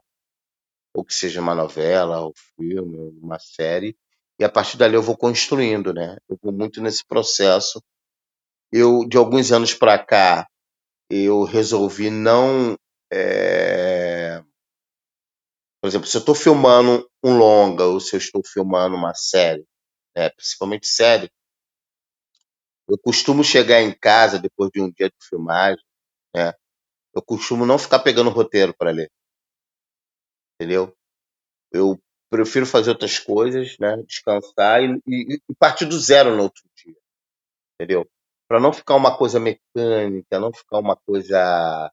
Ou 0.94 1.04
que 1.04 1.14
seja 1.14 1.40
uma 1.40 1.54
novela, 1.54 2.20
ou 2.22 2.32
filme, 2.56 2.98
uma 3.22 3.38
série, 3.38 3.96
e 4.38 4.44
a 4.44 4.48
partir 4.50 4.76
dali 4.76 4.94
eu 4.94 5.02
vou 5.02 5.16
construindo, 5.16 5.92
né? 5.94 6.16
Eu 6.28 6.38
vou 6.42 6.52
muito 6.52 6.80
nesse 6.82 7.04
processo. 7.06 7.82
Eu, 8.72 9.06
de 9.08 9.16
alguns 9.16 9.52
anos 9.52 9.74
para 9.74 9.98
cá, 9.98 10.46
eu 11.22 11.44
resolvi 11.44 12.10
não. 12.10 12.76
É... 13.12 14.42
Por 15.80 15.88
exemplo, 15.88 16.06
se 16.08 16.16
eu 16.16 16.20
estou 16.20 16.34
filmando 16.34 17.08
um 17.22 17.36
longa 17.36 17.84
ou 17.84 18.00
se 18.00 18.16
eu 18.16 18.18
estou 18.18 18.42
filmando 18.44 18.96
uma 18.96 19.14
série, 19.14 19.66
né? 20.16 20.30
principalmente 20.30 20.86
série, 20.86 21.30
eu 22.88 22.98
costumo 22.98 23.44
chegar 23.44 23.80
em 23.80 23.96
casa 23.96 24.38
depois 24.38 24.70
de 24.72 24.80
um 24.80 24.90
dia 24.90 25.08
de 25.08 25.28
filmagem, 25.28 25.82
né? 26.34 26.52
eu 27.14 27.22
costumo 27.22 27.64
não 27.64 27.78
ficar 27.78 28.00
pegando 28.00 28.30
roteiro 28.30 28.74
para 28.76 28.90
ler. 28.90 29.10
Entendeu? 30.54 30.96
Eu 31.72 31.98
prefiro 32.30 32.66
fazer 32.66 32.90
outras 32.90 33.18
coisas, 33.18 33.76
né? 33.78 33.96
Descansar 34.06 34.82
e, 34.82 35.00
e, 35.06 35.38
e 35.48 35.54
partir 35.56 35.84
do 35.84 35.98
zero 35.98 36.36
no 36.36 36.42
outro 36.44 36.62
dia. 36.76 36.96
Entendeu? 37.74 38.08
Para 38.48 38.60
não 38.60 38.72
ficar 38.72 38.96
uma 38.96 39.16
coisa 39.16 39.40
mecânica, 39.40 40.38
não 40.38 40.52
ficar 40.52 40.78
uma 40.78 40.96
coisa. 40.96 41.90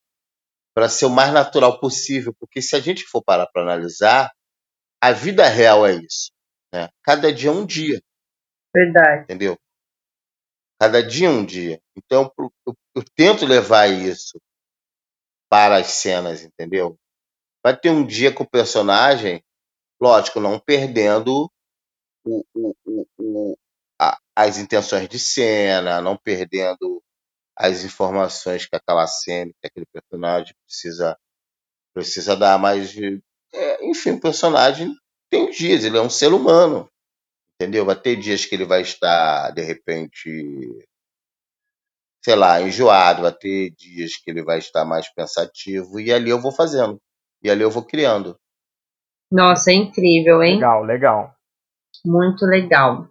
para 0.76 0.90
ser 0.90 1.06
o 1.06 1.10
mais 1.10 1.34
natural 1.34 1.80
possível. 1.80 2.34
Porque 2.40 2.62
se 2.62 2.76
a 2.76 2.80
gente 2.80 3.04
for 3.06 3.24
parar 3.24 3.48
para 3.48 3.62
analisar, 3.64 4.32
a 5.02 5.12
vida 5.12 5.48
real 5.48 5.86
é 5.86 5.96
isso. 5.96 6.32
Né? 6.74 6.90
Cada 7.04 7.34
dia 7.34 7.50
é 7.50 7.54
um 7.54 7.66
dia. 7.66 8.02
Verdade. 8.76 9.24
Entendeu? 9.24 9.58
Cada 10.80 11.02
dia 11.02 11.28
é 11.28 11.32
um 11.32 11.46
dia. 11.46 11.80
Então, 11.96 12.32
eu, 12.40 12.52
eu, 12.68 12.74
eu 12.96 13.04
tento 13.16 13.46
levar 13.46 13.88
isso 13.88 14.40
para 15.50 15.78
as 15.78 15.88
cenas, 15.88 16.44
entendeu? 16.44 16.98
Vai 17.64 17.78
ter 17.78 17.90
um 17.92 18.06
dia 18.06 18.34
com 18.34 18.44
o 18.44 18.50
personagem, 18.50 19.44
lógico, 20.02 20.40
não 20.40 20.60
perdendo 20.60 21.52
o, 22.26 22.44
o, 22.54 22.76
o, 23.20 23.58
as 24.42 24.58
intenções 24.58 25.08
de 25.08 25.20
cena, 25.20 26.02
não 26.02 26.18
perdendo 26.18 27.02
as 27.56 27.84
informações 27.84 28.66
que 28.66 28.76
aquela 28.76 29.06
cena, 29.08 29.52
que 29.62 29.68
aquele 29.68 29.86
personagem 29.86 30.56
precisa, 30.66 31.18
precisa 31.94 32.36
dar, 32.36 32.58
mas, 32.58 32.96
é, 33.54 33.86
enfim, 33.86 34.12
o 34.12 34.22
personagem 34.22 34.94
tem 35.30 35.50
dias, 35.52 35.84
ele 35.84 35.98
é 35.98 36.02
um 36.02 36.10
ser 36.10 36.34
humano, 36.34 36.90
entendeu? 37.56 37.86
Vai 37.86 37.96
ter 37.96 38.16
dias 38.16 38.46
que 38.46 38.56
ele 38.56 38.66
vai 38.66 38.82
estar, 38.82 39.52
de 39.52 39.62
repente, 39.62 40.88
sei 42.24 42.36
lá, 42.36 42.62
enjoado, 42.62 43.22
vai 43.22 43.34
ter 43.34 43.72
dias 43.72 44.18
que 44.18 44.32
ele 44.32 44.44
vai 44.44 44.60
estar 44.60 44.86
mais 44.86 45.14
pensativo, 45.14 46.00
e 46.00 46.12
ali 46.12 46.30
eu 46.30 46.42
vou 46.42 46.52
fazendo, 46.52 47.00
e 47.44 47.50
ali 47.50 47.62
eu 47.62 47.72
vou 47.72 47.86
criando. 47.86 48.38
Nossa, 49.32 49.72
é 49.72 49.76
incrível, 49.76 50.42
hein? 50.44 50.56
Legal, 50.56 50.84
legal. 50.84 51.36
Muito 52.06 52.46
legal. 52.46 53.08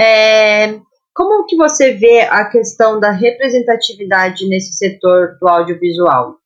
É, 0.00 0.80
como 1.14 1.44
que 1.44 1.56
você 1.56 1.92
vê 1.92 2.22
a 2.22 2.48
questão 2.48 2.98
da 2.98 3.10
representatividade 3.10 4.48
nesse 4.48 4.72
setor 4.72 5.36
do 5.38 5.46
audiovisual? 5.46 6.38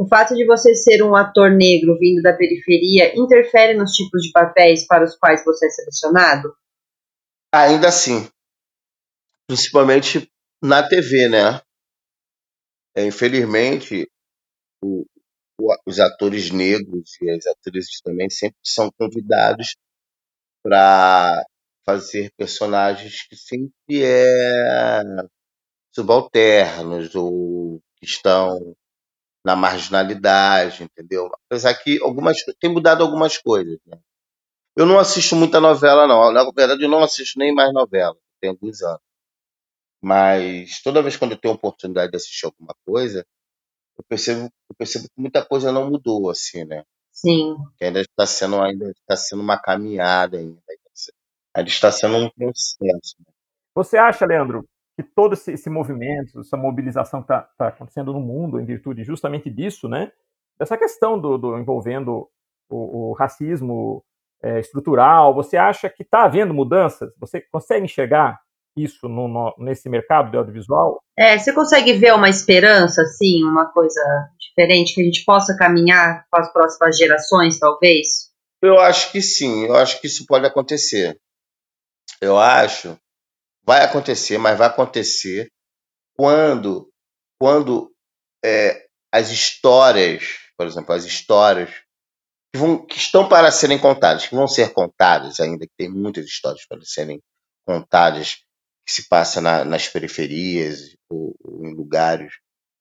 O 0.00 0.08
fato 0.08 0.34
de 0.34 0.44
você 0.44 0.74
ser 0.74 1.02
um 1.04 1.14
ator 1.14 1.50
negro 1.52 1.96
vindo 1.98 2.20
da 2.20 2.36
periferia 2.36 3.16
interfere 3.16 3.74
nos 3.74 3.92
tipos 3.92 4.22
de 4.22 4.32
papéis 4.32 4.84
para 4.86 5.04
os 5.04 5.16
quais 5.16 5.44
você 5.44 5.66
é 5.66 5.70
selecionado? 5.70 6.52
Ainda 7.54 7.88
assim. 7.88 8.28
Principalmente 9.48 10.28
na 10.60 10.86
TV, 10.86 11.28
né? 11.28 11.60
É, 12.96 13.06
infelizmente, 13.06 14.10
o, 14.82 15.06
o, 15.60 15.74
os 15.86 16.00
atores 16.00 16.50
negros 16.50 17.16
e 17.22 17.30
as 17.30 17.46
atrizes 17.46 18.00
também 18.02 18.28
sempre 18.28 18.58
são 18.64 18.90
convidados 18.98 19.76
para 20.64 21.44
fazer 21.86 22.32
personagens 22.36 23.22
que 23.28 23.36
sempre 23.36 24.02
é 24.04 25.02
subalternos 25.94 27.14
ou 27.14 27.80
que 27.96 28.04
estão 28.04 28.76
na 29.44 29.54
marginalidade, 29.54 30.82
entendeu? 30.82 31.30
Apesar 31.46 31.72
que 31.74 32.02
algumas 32.02 32.36
tem 32.60 32.70
mudado 32.70 33.02
algumas 33.02 33.38
coisas. 33.38 33.78
Né? 33.86 33.96
Eu 34.76 34.84
não 34.84 34.98
assisto 34.98 35.36
muita 35.36 35.60
novela, 35.60 36.06
não. 36.06 36.32
Na 36.32 36.44
verdade, 36.50 36.82
eu 36.82 36.88
não 36.88 37.02
assisto 37.02 37.38
nem 37.38 37.54
mais 37.54 37.72
novela. 37.72 38.16
Tem 38.40 38.50
alguns 38.50 38.82
anos. 38.82 39.00
Mas 40.02 40.82
toda 40.82 41.02
vez 41.02 41.16
quando 41.16 41.32
eu 41.32 41.38
tenho 41.38 41.54
oportunidade 41.54 42.10
de 42.10 42.16
assistir 42.16 42.44
alguma 42.44 42.74
coisa, 42.84 43.24
eu 43.96 44.04
percebo, 44.08 44.50
eu 44.68 44.76
percebo 44.76 45.04
que 45.06 45.20
muita 45.20 45.44
coisa 45.44 45.72
não 45.72 45.88
mudou, 45.88 46.28
assim, 46.28 46.64
né? 46.64 46.84
Sim. 47.12 47.56
Que 47.78 47.86
ainda 47.86 48.00
está 48.00 48.26
sendo, 48.26 48.60
ainda 48.60 48.90
está 48.90 49.16
sendo 49.16 49.40
uma 49.42 49.58
caminhada 49.58 50.38
ainda. 50.38 50.60
Ainda 51.56 51.70
está 51.70 51.90
sendo 51.90 52.18
um 52.18 52.30
processo. 52.30 53.16
Você 53.74 53.96
acha, 53.96 54.26
Leandro, 54.26 54.62
que 54.94 55.02
todo 55.02 55.32
esse, 55.32 55.52
esse 55.52 55.70
movimento, 55.70 56.40
essa 56.40 56.56
mobilização 56.56 57.20
que 57.20 57.32
está 57.32 57.48
tá 57.56 57.68
acontecendo 57.68 58.12
no 58.12 58.20
mundo 58.20 58.60
em 58.60 58.66
virtude 58.66 59.02
justamente 59.02 59.48
disso, 59.48 59.88
né? 59.88 60.12
Dessa 60.58 60.76
questão 60.76 61.18
do, 61.18 61.38
do 61.38 61.58
envolvendo 61.58 62.28
o, 62.68 63.10
o 63.10 63.12
racismo 63.14 64.04
é, 64.42 64.60
estrutural, 64.60 65.34
você 65.34 65.56
acha 65.56 65.88
que 65.88 66.02
está 66.02 66.24
havendo 66.24 66.52
mudanças? 66.52 67.10
Você 67.18 67.40
consegue 67.40 67.86
enxergar 67.86 68.38
isso 68.76 69.08
no, 69.08 69.26
no, 69.26 69.54
nesse 69.58 69.88
mercado 69.88 70.30
do 70.30 70.38
audiovisual? 70.38 71.00
É, 71.18 71.38
você 71.38 71.54
consegue 71.54 71.94
ver 71.94 72.12
uma 72.12 72.28
esperança, 72.28 73.00
assim, 73.00 73.42
uma 73.42 73.72
coisa 73.72 74.00
diferente 74.38 74.94
que 74.94 75.00
a 75.00 75.04
gente 75.04 75.24
possa 75.24 75.56
caminhar 75.56 76.26
com 76.30 76.38
as 76.38 76.52
próximas 76.52 76.98
gerações, 76.98 77.58
talvez? 77.58 78.30
Eu 78.62 78.78
acho 78.78 79.10
que 79.10 79.22
sim, 79.22 79.64
eu 79.64 79.74
acho 79.76 80.00
que 80.00 80.06
isso 80.06 80.26
pode 80.26 80.46
acontecer. 80.46 81.18
Eu 82.20 82.38
acho, 82.38 82.98
vai 83.64 83.84
acontecer, 83.84 84.38
mas 84.38 84.56
vai 84.56 84.68
acontecer 84.68 85.50
quando, 86.16 86.90
quando 87.38 87.92
é, 88.44 88.86
as 89.12 89.30
histórias, 89.30 90.38
por 90.56 90.66
exemplo, 90.66 90.94
as 90.94 91.04
histórias 91.04 91.70
que, 92.52 92.58
vão, 92.58 92.86
que 92.86 92.96
estão 92.96 93.28
para 93.28 93.50
serem 93.50 93.78
contadas, 93.78 94.26
que 94.26 94.34
vão 94.34 94.48
ser 94.48 94.72
contadas 94.72 95.40
ainda, 95.40 95.66
que 95.66 95.74
tem 95.76 95.90
muitas 95.90 96.24
histórias 96.26 96.64
para 96.66 96.80
serem 96.82 97.20
contadas, 97.66 98.36
que 98.86 98.92
se 98.92 99.08
passa 99.08 99.40
na, 99.40 99.64
nas 99.64 99.88
periferias 99.88 100.96
ou, 101.10 101.34
ou, 101.42 101.66
em 101.66 101.74
lugares 101.74 102.32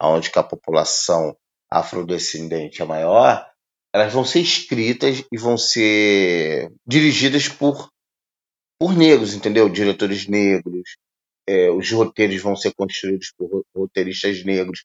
onde 0.02 0.30
a 0.36 0.44
população 0.44 1.36
afrodescendente 1.70 2.82
é 2.82 2.86
maior, 2.86 3.50
elas 3.94 4.14
vão 4.14 4.24
ser 4.24 4.42
escritas 4.42 5.24
e 5.32 5.38
vão 5.38 5.58
ser 5.58 6.72
dirigidas 6.86 7.48
por, 7.48 7.90
por 8.80 8.96
negros, 8.96 9.34
entendeu? 9.34 9.70
Diretores 9.70 10.28
negros, 10.28 10.98
é, 11.48 11.70
os 11.70 11.90
roteiros 11.92 12.42
vão 12.42 12.56
ser 12.56 12.74
construídos 12.74 13.32
por 13.38 13.66
roteiristas 13.76 14.44
negros. 14.44 14.84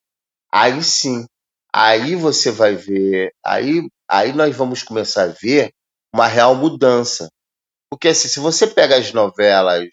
Aí 0.53 0.83
sim, 0.83 1.27
aí 1.73 2.15
você 2.17 2.51
vai 2.51 2.75
ver, 2.75 3.33
aí, 3.45 3.89
aí 4.09 4.33
nós 4.33 4.57
vamos 4.57 4.83
começar 4.83 5.25
a 5.25 5.35
ver 5.41 5.73
uma 6.13 6.27
real 6.27 6.55
mudança. 6.55 7.29
Porque 7.91 8.09
assim, 8.09 8.29
se 8.29 8.41
você 8.41 8.67
pega 8.67 8.97
as 8.97 9.13
novelas 9.13 9.89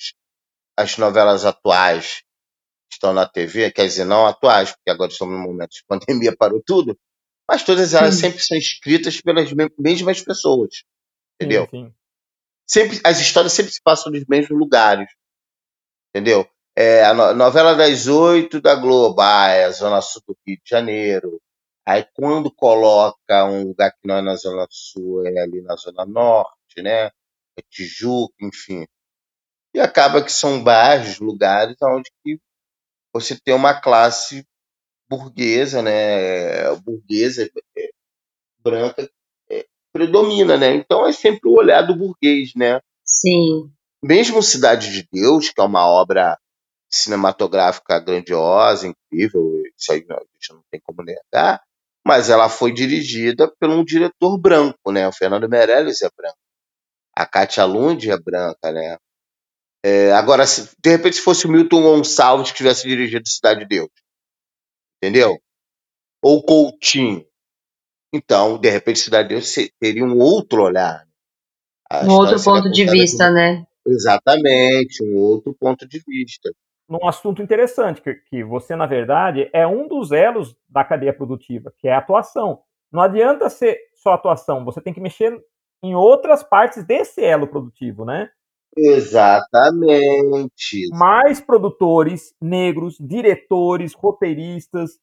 as 0.78 0.96
novelas 0.98 1.44
atuais 1.44 2.22
que 2.88 2.94
estão 2.94 3.12
na 3.14 3.28
TV, 3.28 3.72
quer 3.72 3.88
dizer, 3.88 4.06
não 4.06 4.28
atuais, 4.28 4.72
porque 4.72 4.92
agora 4.92 5.12
estamos 5.12 5.36
num 5.36 5.44
momento 5.44 5.72
de 5.72 5.84
pandemia, 5.88 6.36
parou 6.38 6.62
tudo, 6.64 6.98
mas 7.50 7.64
todas 7.64 7.94
elas 7.94 8.16
sim. 8.16 8.22
sempre 8.22 8.40
são 8.40 8.58
escritas 8.58 9.20
pelas 9.20 9.52
mesmas 9.78 10.22
pessoas, 10.22 10.84
entendeu? 11.36 11.68
Sim, 11.72 11.88
sim. 11.88 11.94
Sempre, 12.68 13.00
as 13.04 13.20
histórias 13.20 13.54
sempre 13.54 13.72
se 13.72 13.82
passam 13.82 14.12
nos 14.12 14.26
mesmos 14.26 14.58
lugares, 14.60 15.10
entendeu? 16.10 16.48
É, 16.76 17.06
a 17.06 17.14
novela 17.34 17.74
das 17.76 18.08
oito 18.08 18.62
da 18.62 18.76
Globo, 18.76 19.22
ah, 19.22 19.48
é 19.48 19.66
a 19.66 19.72
Zona 19.72 20.02
Sul 20.02 20.22
do 20.28 20.38
Rio 20.46 20.58
de 20.58 20.70
Janeiro. 20.70 21.42
Aí 21.86 22.06
quando 22.14 22.54
coloca 22.54 23.46
um 23.46 23.64
lugar 23.70 23.92
que 23.94 24.08
não 24.08 24.18
é 24.18 24.22
na 24.22 24.36
Zona 24.36 24.68
Sul, 24.70 25.26
é 25.26 25.40
ali 25.40 25.62
na 25.62 25.76
Zona 25.76 26.06
Norte, 26.06 26.82
né? 26.82 27.06
É 27.58 27.62
Tijuca, 27.70 28.36
enfim. 28.42 28.86
E 29.74 29.80
acaba 29.80 30.24
que 30.24 30.32
são 30.32 30.64
bairros, 30.64 31.20
lugares 31.20 31.78
onde 31.82 32.12
que 32.24 32.40
você 33.14 33.40
tem 33.40 33.54
uma 33.56 33.80
classe 33.80 34.46
burguesa, 35.10 35.82
né, 35.82 36.76
burguesa 36.84 37.50
é, 37.78 37.90
branca 38.60 39.10
predomina, 39.98 40.56
né? 40.58 40.76
Então 40.76 41.08
é 41.08 41.12
sempre 41.12 41.50
o 41.50 41.56
olhar 41.56 41.82
do 41.82 41.96
burguês, 41.96 42.52
né? 42.56 42.80
Sim. 43.04 43.72
Mesmo 44.04 44.44
Cidade 44.44 44.92
de 44.92 45.08
Deus, 45.12 45.50
que 45.50 45.60
é 45.60 45.64
uma 45.64 45.88
obra 45.88 46.38
cinematográfica 46.90 48.00
grandiosa, 48.00 48.88
incrível, 48.88 49.64
isso 49.78 49.92
aí 49.92 50.06
a 50.10 50.20
gente 50.34 50.54
não 50.54 50.62
tem 50.72 50.80
como 50.84 51.04
negar, 51.04 51.62
mas 52.06 52.30
ela 52.30 52.48
foi 52.48 52.72
dirigida 52.72 53.52
por 53.60 53.70
um 53.70 53.84
diretor 53.84 54.38
branco, 54.38 54.92
né? 54.92 55.08
O 55.08 55.12
Fernando 55.12 55.50
Meirelles 55.50 56.02
é 56.02 56.10
branco. 56.16 56.38
A 57.16 57.26
Katia 57.26 57.66
Lund 57.66 58.10
é 58.10 58.18
branca, 58.18 58.72
né? 58.72 58.98
É, 59.84 60.12
agora, 60.12 60.46
se, 60.46 60.70
de 60.80 60.90
repente, 60.90 61.18
se 61.18 61.22
fosse 61.22 61.46
o 61.46 61.52
Milton 61.52 61.82
Gonçalves 61.82 62.52
que 62.52 62.58
tivesse 62.58 62.88
dirigido 62.88 63.28
Cidade 63.28 63.62
de 63.62 63.68
Deus, 63.68 63.90
entendeu? 64.98 65.38
Ou 66.22 66.44
Coutinho. 66.44 67.27
Então, 68.14 68.58
de 68.58 68.70
repente, 68.70 69.00
Cidade 69.00 69.30
de 69.30 69.36
Deus 69.36 69.54
teria 69.80 70.04
um 70.04 70.20
outro 70.20 70.64
olhar. 70.64 71.06
A 71.90 72.06
um 72.06 72.12
outro 72.12 72.44
ponto 72.44 72.70
de 72.72 72.86
vista, 72.86 73.28
de... 73.28 73.34
né? 73.34 73.66
Exatamente, 73.86 75.04
um 75.04 75.18
outro 75.18 75.56
ponto 75.58 75.88
de 75.88 76.02
vista. 76.06 76.50
Num 76.90 77.06
assunto 77.08 77.42
interessante, 77.42 78.02
que, 78.02 78.14
que 78.30 78.44
você, 78.44 78.76
na 78.76 78.86
verdade, 78.86 79.50
é 79.54 79.68
um 79.68 79.88
dos 79.88 80.12
elos 80.12 80.56
da 80.70 80.84
cadeia 80.84 81.14
produtiva, 81.14 81.74
que 81.78 81.88
é 81.88 81.94
a 81.94 82.00
atuação. 82.00 82.60
Não 82.92 83.02
adianta 83.02 83.50
ser 83.50 83.78
só 83.96 84.14
atuação, 84.14 84.64
você 84.64 84.82
tem 84.82 84.94
que 84.94 85.02
mexer 85.02 85.38
em 85.84 85.96
outras 85.96 86.44
partes 86.44 86.86
desse 86.86 87.24
elo 87.24 87.48
produtivo, 87.48 88.06
né? 88.06 88.30
Exatamente. 88.76 90.88
Mais 90.92 91.42
produtores 91.42 92.34
negros, 92.42 92.98
diretores, 93.00 93.94
roteiristas. 93.94 95.00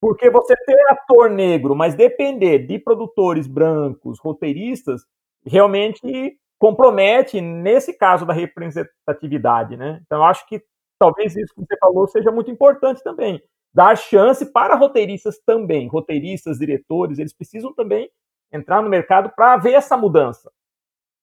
Porque 0.00 0.30
você 0.30 0.54
ter 0.64 0.80
ator 0.90 1.28
negro, 1.28 1.74
mas 1.74 1.94
depender 1.94 2.60
de 2.60 2.78
produtores 2.78 3.46
brancos, 3.46 4.18
roteiristas, 4.20 5.02
realmente 5.44 6.38
compromete, 6.58 7.40
nesse 7.40 7.92
caso 7.96 8.26
da 8.26 8.32
representatividade, 8.32 9.76
né? 9.76 10.00
Então, 10.04 10.24
acho 10.24 10.46
que 10.48 10.62
talvez 10.98 11.36
isso 11.36 11.54
que 11.54 11.60
você 11.60 11.76
falou 11.78 12.06
seja 12.08 12.30
muito 12.30 12.50
importante 12.50 13.02
também. 13.02 13.40
Dar 13.72 13.96
chance 13.96 14.44
para 14.52 14.74
roteiristas 14.74 15.38
também. 15.44 15.88
Roteiristas, 15.88 16.58
diretores, 16.58 17.18
eles 17.18 17.32
precisam 17.32 17.72
também 17.74 18.10
entrar 18.52 18.82
no 18.82 18.88
mercado 18.88 19.30
para 19.36 19.56
ver 19.56 19.74
essa 19.74 19.96
mudança. 19.96 20.50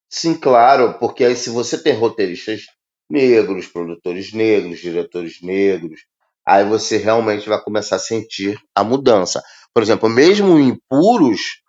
Sim, 0.09 0.39
claro, 0.39 0.97
porque 0.99 1.25
aí 1.25 1.35
se 1.35 1.49
você 1.49 1.81
tem 1.81 1.93
roteiristas 1.93 2.67
negros, 3.09 3.67
produtores 3.67 4.31
negros, 4.31 4.79
diretores 4.79 5.41
negros, 5.41 6.05
aí 6.45 6.63
você 6.63 6.97
realmente 6.97 7.49
vai 7.49 7.61
começar 7.61 7.95
a 7.95 7.99
sentir 7.99 8.57
a 8.75 8.83
mudança. 8.83 9.41
Por 9.73 9.81
exemplo, 9.81 10.09
mesmo 10.09 10.57
em 10.59 10.69
Impuros, 10.69 11.61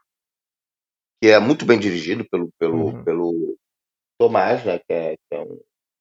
que 1.23 1.31
é 1.31 1.39
muito 1.39 1.65
bem 1.65 1.79
dirigido 1.79 2.27
pelo, 2.31 2.51
pelo, 2.59 2.87
uhum. 2.87 3.05
pelo 3.05 3.57
Tomás, 4.19 4.65
né, 4.65 4.79
que 4.79 4.93
é, 4.93 5.17
que 5.17 5.37
é 5.37 5.41
um 5.41 5.59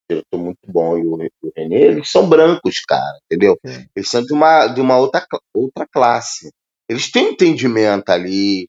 diretor 0.09 0.37
muito 0.37 0.59
bom, 0.67 0.97
e 0.97 1.05
o, 1.05 1.15
o 1.15 1.51
René, 1.55 1.81
eles 1.81 2.11
são 2.11 2.27
brancos, 2.27 2.81
cara, 2.81 3.17
entendeu? 3.25 3.57
Uhum. 3.63 3.85
Eles 3.95 4.09
são 4.09 4.21
de 4.23 4.33
uma, 4.33 4.67
de 4.67 4.81
uma 4.81 4.97
outra, 4.97 5.25
outra 5.53 5.87
classe. 5.87 6.51
Eles 6.87 7.09
têm 7.09 7.31
entendimento 7.31 8.09
ali, 8.09 8.67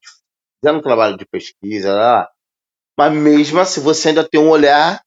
fizeram 0.58 0.78
um 0.78 0.82
trabalho 0.82 1.16
de 1.16 1.26
pesquisa, 1.26 1.94
lá, 1.94 2.28
mas 2.98 3.12
mesmo 3.12 3.60
assim 3.60 3.80
você 3.80 4.08
ainda 4.08 4.26
tem 4.26 4.40
um 4.40 4.48
olhar, 4.48 5.02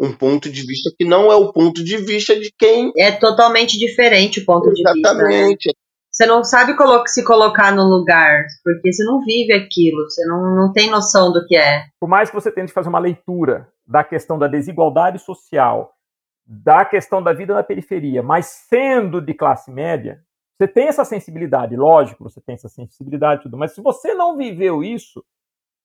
um 0.00 0.12
ponto 0.12 0.50
de 0.50 0.62
vista 0.66 0.90
que 0.96 1.04
não 1.04 1.30
é 1.30 1.36
o 1.36 1.52
ponto 1.52 1.84
de 1.84 1.96
vista 1.98 2.38
de 2.38 2.52
quem. 2.58 2.90
É 2.96 3.12
totalmente 3.12 3.78
diferente 3.78 4.40
o 4.40 4.44
ponto 4.44 4.68
Exatamente. 4.68 4.92
de 4.92 4.98
vista. 4.98 5.10
Exatamente. 5.10 5.68
Né? 5.68 5.72
Você 6.12 6.26
não 6.26 6.42
sabe 6.42 6.74
se 7.06 7.24
colocar 7.24 7.72
no 7.72 7.84
lugar, 7.84 8.44
porque 8.64 8.92
você 8.92 9.04
não 9.04 9.20
vive 9.20 9.52
aquilo, 9.52 10.02
você 10.08 10.24
não, 10.26 10.56
não 10.56 10.72
tem 10.72 10.90
noção 10.90 11.32
do 11.32 11.46
que 11.46 11.56
é. 11.56 11.84
Por 12.00 12.08
mais 12.08 12.28
que 12.28 12.34
você 12.34 12.50
tente 12.50 12.72
fazer 12.72 12.88
uma 12.88 12.98
leitura 12.98 13.68
da 13.86 14.02
questão 14.02 14.36
da 14.36 14.48
desigualdade 14.48 15.20
social, 15.20 15.92
da 16.44 16.84
questão 16.84 17.22
da 17.22 17.32
vida 17.32 17.54
na 17.54 17.62
periferia, 17.62 18.24
mas 18.24 18.46
sendo 18.68 19.20
de 19.20 19.32
classe 19.32 19.70
média, 19.70 20.20
você 20.58 20.66
tem 20.66 20.88
essa 20.88 21.04
sensibilidade, 21.04 21.76
lógico, 21.76 22.24
você 22.24 22.40
tem 22.40 22.54
essa 22.54 22.68
sensibilidade 22.68 23.44
tudo, 23.44 23.56
mas 23.56 23.72
se 23.72 23.80
você 23.80 24.12
não 24.12 24.36
viveu 24.36 24.82
isso, 24.82 25.24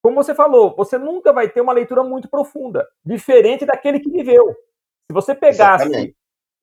como 0.06 0.22
você 0.22 0.36
falou, 0.36 0.72
você 0.76 0.96
nunca 0.96 1.32
vai 1.32 1.48
ter 1.48 1.60
uma 1.60 1.72
leitura 1.72 2.04
muito 2.04 2.28
profunda, 2.28 2.86
diferente 3.04 3.66
daquele 3.66 3.98
que 3.98 4.08
viveu. 4.08 4.54
Se 5.04 5.12
você 5.12 5.34
pegasse, 5.34 5.84
Exatamente. 5.84 6.16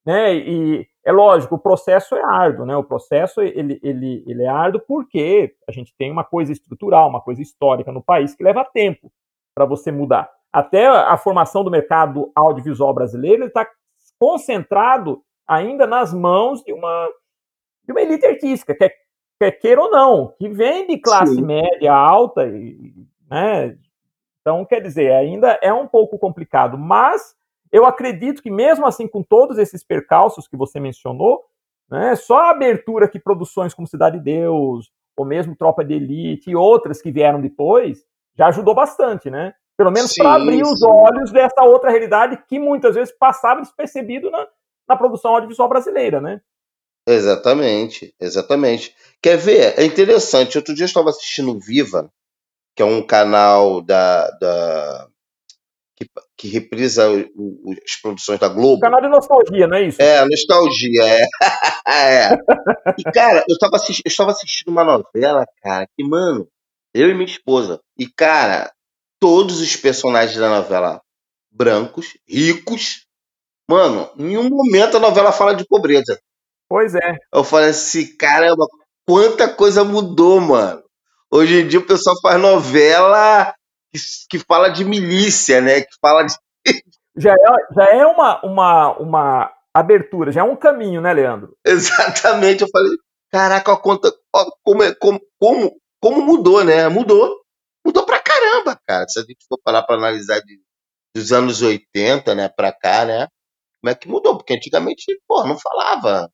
né, 0.06 0.34
e 0.34 0.88
é 1.04 1.12
lógico, 1.12 1.56
o 1.56 1.60
processo 1.60 2.16
é 2.16 2.24
árduo, 2.24 2.66
né? 2.66 2.78
O 2.78 2.86
processo 2.86 3.42
ele, 3.42 3.82
ele, 3.84 4.24
ele 4.26 4.44
é 4.44 4.48
árduo 4.48 4.82
porque 4.88 5.58
a 5.68 5.74
gente 5.74 5.94
tem 5.98 6.10
uma 6.10 6.24
coisa 6.24 6.54
estrutural, 6.54 7.10
uma 7.10 7.20
coisa 7.20 7.42
histórica 7.42 7.92
no 7.92 8.02
país 8.02 8.34
que 8.34 8.46
leva 8.46 8.64
tempo 8.64 9.12
para 9.54 9.66
você 9.66 9.92
mudar. 9.92 10.32
Até 10.50 10.88
a 10.88 11.18
formação 11.18 11.66
do 11.66 11.72
mercado 11.72 12.32
audiovisual 12.34 12.94
brasileiro 12.94 13.48
está 13.48 13.70
concentrado 14.18 15.22
ainda 15.46 15.86
nas 15.86 16.14
mãos 16.14 16.64
de 16.64 16.72
uma 16.72 17.10
de 17.84 17.92
uma 17.92 18.02
elite 18.02 18.26
artística, 18.26 18.74
quer, 18.74 18.96
quer 19.38 19.52
queira 19.52 19.82
ou 19.82 19.92
não, 19.92 20.34
que 20.38 20.48
vem 20.48 20.88
de 20.88 20.98
classe 20.98 21.36
Sim. 21.36 21.42
média 21.42 21.94
alta 21.94 22.48
e 22.48 23.06
né? 23.34 23.76
Então, 24.42 24.64
quer 24.64 24.80
dizer, 24.80 25.12
ainda 25.12 25.58
é 25.62 25.74
um 25.74 25.88
pouco 25.88 26.20
complicado, 26.20 26.78
mas 26.78 27.36
eu 27.72 27.86
acredito 27.86 28.44
que 28.44 28.52
mesmo 28.52 28.86
assim, 28.86 29.08
com 29.08 29.24
todos 29.24 29.58
esses 29.58 29.84
percalços 29.84 30.48
que 30.48 30.56
você 30.56 30.80
mencionou, 30.80 31.44
né, 31.90 32.16
só 32.16 32.40
a 32.42 32.52
abertura 32.52 33.08
que 33.08 33.20
produções 33.20 33.74
como 33.74 33.88
Cidade 33.88 34.18
de 34.20 34.24
Deus, 34.24 34.92
ou 35.18 35.26
mesmo 35.26 35.56
Tropa 35.56 35.84
de 35.84 35.94
Elite 35.94 36.52
e 36.52 36.56
outras 36.56 37.02
que 37.02 37.12
vieram 37.12 37.42
depois, 37.42 38.06
já 38.36 38.48
ajudou 38.48 38.76
bastante, 38.76 39.30
né? 39.30 39.54
Pelo 39.76 39.92
menos 39.92 40.14
para 40.14 40.36
abrir 40.36 40.64
sim. 40.64 40.72
os 40.72 40.84
olhos 40.84 41.32
dessa 41.32 41.64
outra 41.64 41.90
realidade 41.90 42.44
que 42.48 42.60
muitas 42.60 42.94
vezes 42.94 43.16
passava 43.18 43.62
despercebido 43.62 44.30
na, 44.30 44.48
na 44.88 44.96
produção 44.96 45.34
audiovisual 45.34 45.70
brasileira, 45.70 46.22
né? 46.22 46.42
Exatamente, 47.08 48.14
exatamente. 48.20 48.96
Quer 49.22 49.38
ver? 49.38 49.80
É 49.80 49.84
interessante. 49.84 50.58
Outro 50.58 50.74
dia 50.74 50.84
eu 50.84 50.88
estava 50.88 51.10
assistindo 51.10 51.60
Viva, 51.60 52.12
que 52.76 52.82
é 52.82 52.86
um 52.86 53.06
canal 53.06 53.82
da, 53.82 54.30
da 54.32 55.08
que, 55.96 56.10
que 56.38 56.48
reprisa 56.48 57.10
o, 57.10 57.22
o, 57.36 57.74
as 57.74 58.02
produções 58.02 58.40
da 58.40 58.48
Globo. 58.48 58.82
Canal 58.82 59.02
de 59.02 59.10
nostalgia, 59.10 59.68
não 59.68 59.78
é 59.78 59.88
isso? 59.88 60.02
É, 60.02 60.26
nostalgia, 60.26 61.04
é. 61.04 61.26
é. 61.88 62.34
E, 62.98 63.04
cara, 63.12 63.44
eu 63.48 63.54
estava 63.54 63.78
estava 64.06 64.32
assistindo 64.32 64.70
uma 64.70 64.84
novela, 64.84 65.46
cara, 65.62 65.88
que, 65.96 66.04
mano, 66.04 66.48
eu 66.94 67.10
e 67.10 67.14
minha 67.14 67.26
esposa. 67.26 67.80
E, 67.98 68.08
cara, 68.08 68.72
todos 69.20 69.62
os 69.62 69.76
personagens 69.76 70.38
da 70.38 70.50
novela 70.50 71.02
brancos, 71.54 72.18
ricos. 72.28 73.06
Mano, 73.70 74.10
em 74.18 74.24
nenhum 74.24 74.50
momento 74.50 74.98
a 74.98 75.00
novela 75.00 75.32
fala 75.32 75.54
de 75.54 75.66
pobreza. 75.66 76.20
Pois 76.68 76.96
é. 76.96 77.18
Eu 77.34 77.44
falei 77.44 77.70
assim, 77.70 78.18
caramba, 78.18 78.66
quanta 79.08 79.48
coisa 79.48 79.84
mudou, 79.84 80.42
mano. 80.42 80.83
Hoje 81.34 81.62
em 81.62 81.68
dia 81.68 81.80
o 81.80 81.86
pessoal 81.86 82.16
faz 82.22 82.40
novela 82.40 83.56
que, 83.92 84.00
que 84.30 84.38
fala 84.38 84.70
de 84.70 84.86
milícia, 84.86 85.60
né? 85.62 85.82
Que 85.82 85.96
fala 86.00 86.24
de. 86.24 86.36
Já 87.16 87.32
é, 87.32 87.74
já 87.76 87.86
é 87.92 88.08
uma, 88.08 88.44
uma, 88.44 88.98
uma 88.98 89.54
abertura, 89.72 90.32
já 90.32 90.42
é 90.42 90.44
um 90.44 90.56
caminho, 90.56 91.00
né, 91.00 91.14
Leandro? 91.14 91.56
Exatamente. 91.64 92.64
Eu 92.64 92.68
falei, 92.72 92.92
caraca, 93.32 93.78
conta, 93.78 94.12
ó, 94.36 94.50
como, 94.64 94.82
é, 94.82 94.96
como, 94.96 95.22
como, 95.40 95.80
como 96.02 96.22
mudou, 96.24 96.64
né? 96.64 96.90
Mudou. 96.90 97.40
Mudou 97.86 98.04
pra 98.04 98.20
caramba, 98.20 98.80
cara. 98.88 99.08
Se 99.08 99.20
a 99.20 99.22
gente 99.22 99.46
for 99.48 99.60
parar 99.64 99.84
pra 99.84 99.96
analisar 99.96 100.40
de, 100.40 100.60
dos 101.16 101.32
anos 101.32 101.62
80, 101.62 102.34
né, 102.34 102.50
pra 102.50 102.72
cá, 102.72 103.06
né? 103.06 103.28
Como 103.80 103.92
é 103.92 103.94
que 103.94 104.08
mudou? 104.08 104.36
Porque 104.36 104.56
antigamente, 104.56 105.06
pô, 105.28 105.46
não 105.46 105.56
falava 105.60 106.32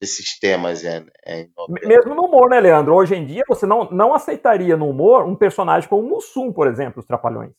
desses 0.00 0.38
temas 0.38 0.84
é, 0.84 1.04
é 1.26 1.46
Mesmo 1.82 2.14
no 2.14 2.24
humor, 2.24 2.48
né, 2.48 2.60
Leandro? 2.60 2.94
Hoje 2.94 3.14
em 3.14 3.26
dia 3.26 3.42
você 3.48 3.66
não, 3.66 3.90
não 3.90 4.14
aceitaria 4.14 4.76
no 4.76 4.88
humor 4.88 5.24
um 5.24 5.36
personagem 5.36 5.88
como 5.88 6.06
o 6.06 6.08
Mussum, 6.08 6.52
por 6.52 6.66
exemplo, 6.66 7.00
os 7.00 7.06
Trapalhões. 7.06 7.52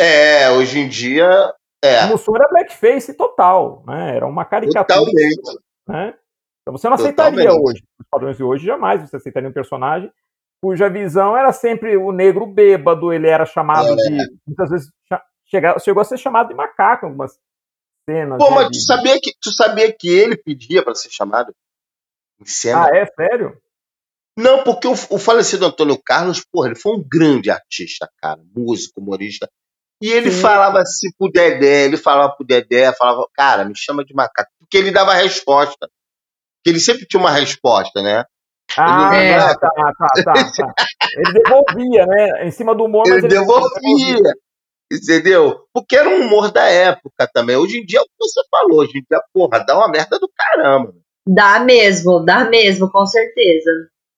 É, 0.00 0.50
hoje 0.50 0.80
em 0.80 0.88
dia. 0.88 1.52
É. 1.84 2.04
O 2.04 2.08
Mussum 2.08 2.34
era 2.34 2.48
blackface 2.48 3.14
total, 3.14 3.82
né? 3.86 4.16
Era 4.16 4.26
uma 4.26 4.44
caricatura. 4.44 4.98
Totalmente. 4.98 5.60
Né? 5.88 6.14
Então 6.62 6.76
você 6.76 6.88
não 6.88 6.94
aceitaria 6.94 7.44
Totalmente. 7.44 7.62
hoje. 7.62 7.82
Os 8.00 8.06
padrões 8.10 8.36
de 8.36 8.42
hoje 8.42 8.66
jamais 8.66 9.02
você 9.02 9.16
aceitaria 9.16 9.48
um 9.48 9.52
personagem 9.52 10.10
cuja 10.62 10.88
visão 10.88 11.36
era 11.36 11.52
sempre 11.52 11.96
o 11.96 12.12
negro 12.12 12.46
bêbado, 12.46 13.12
ele 13.12 13.26
era 13.26 13.44
chamado 13.44 13.88
é. 13.88 13.96
de. 13.96 14.38
Muitas 14.46 14.70
vezes 14.70 14.92
chegou, 15.44 15.80
chegou 15.80 16.00
a 16.00 16.04
ser 16.04 16.18
chamado 16.18 16.48
de 16.48 16.54
macaco 16.54 17.04
em 17.04 17.08
algumas 17.08 17.36
cenas. 18.08 18.38
Pô, 18.38 18.48
né, 18.50 18.56
mas 18.56 18.68
tu 18.68 18.80
sabia, 18.80 19.18
que, 19.20 19.32
tu 19.40 19.50
sabia 19.50 19.92
que 19.92 20.08
ele 20.08 20.36
pedia 20.36 20.82
para 20.82 20.94
ser 20.94 21.10
chamado? 21.10 21.52
Cena. 22.50 22.86
Ah, 22.86 22.96
é? 22.96 23.06
Sério? 23.06 23.56
Não, 24.36 24.64
porque 24.64 24.88
o, 24.88 24.92
o, 24.92 25.18
falecido 25.18 25.66
Antônio 25.66 26.00
Carlos, 26.02 26.42
porra, 26.50 26.68
ele 26.68 26.78
foi 26.78 26.92
um 26.92 27.04
grande 27.06 27.50
artista, 27.50 28.08
cara, 28.18 28.40
músico, 28.56 29.00
humorista. 29.00 29.48
E 30.00 30.10
ele 30.10 30.30
Sim. 30.30 30.40
falava 30.40 30.80
assim 30.80 31.08
pro 31.18 31.30
Dedé, 31.30 31.84
ele 31.84 31.96
falava 31.96 32.34
pro 32.34 32.46
Dedé, 32.46 32.92
falava, 32.92 33.24
cara, 33.34 33.64
me 33.64 33.76
chama 33.76 34.04
de 34.04 34.14
macaco. 34.14 34.50
Porque 34.58 34.78
ele 34.78 34.90
dava 34.90 35.14
resposta. 35.14 35.88
Porque 36.58 36.70
ele 36.70 36.80
sempre 36.80 37.06
tinha 37.06 37.20
uma 37.20 37.30
resposta, 37.30 38.02
né? 38.02 38.24
Ah, 38.76 39.10
ele, 39.14 39.32
é, 39.32 39.38
tá, 39.38 39.54
tá, 39.54 39.92
tá, 39.98 40.32
tá. 40.56 40.74
Ele 41.14 41.32
devolvia, 41.34 42.06
né? 42.06 42.46
Em 42.46 42.50
cima 42.50 42.74
do 42.74 42.84
humor, 42.84 43.06
ele, 43.06 43.18
ele 43.18 43.28
devolvia. 43.28 44.32
Entendeu? 44.90 45.66
Porque 45.72 45.96
era 45.96 46.08
um 46.08 46.26
humor 46.26 46.50
da 46.50 46.64
época 46.64 47.28
também. 47.32 47.56
Hoje 47.56 47.78
em 47.78 47.84
dia, 47.84 47.98
é 47.98 48.02
o 48.02 48.04
que 48.04 48.10
você 48.18 48.40
falou, 48.50 48.80
hoje 48.80 48.98
em 48.98 49.04
dia, 49.08 49.22
porra, 49.32 49.64
dá 49.64 49.76
uma 49.76 49.88
merda 49.88 50.18
do 50.18 50.30
caramba. 50.34 50.94
Dá 51.26 51.60
mesmo, 51.60 52.20
dá 52.20 52.44
mesmo, 52.44 52.90
com 52.90 53.06
certeza. 53.06 53.70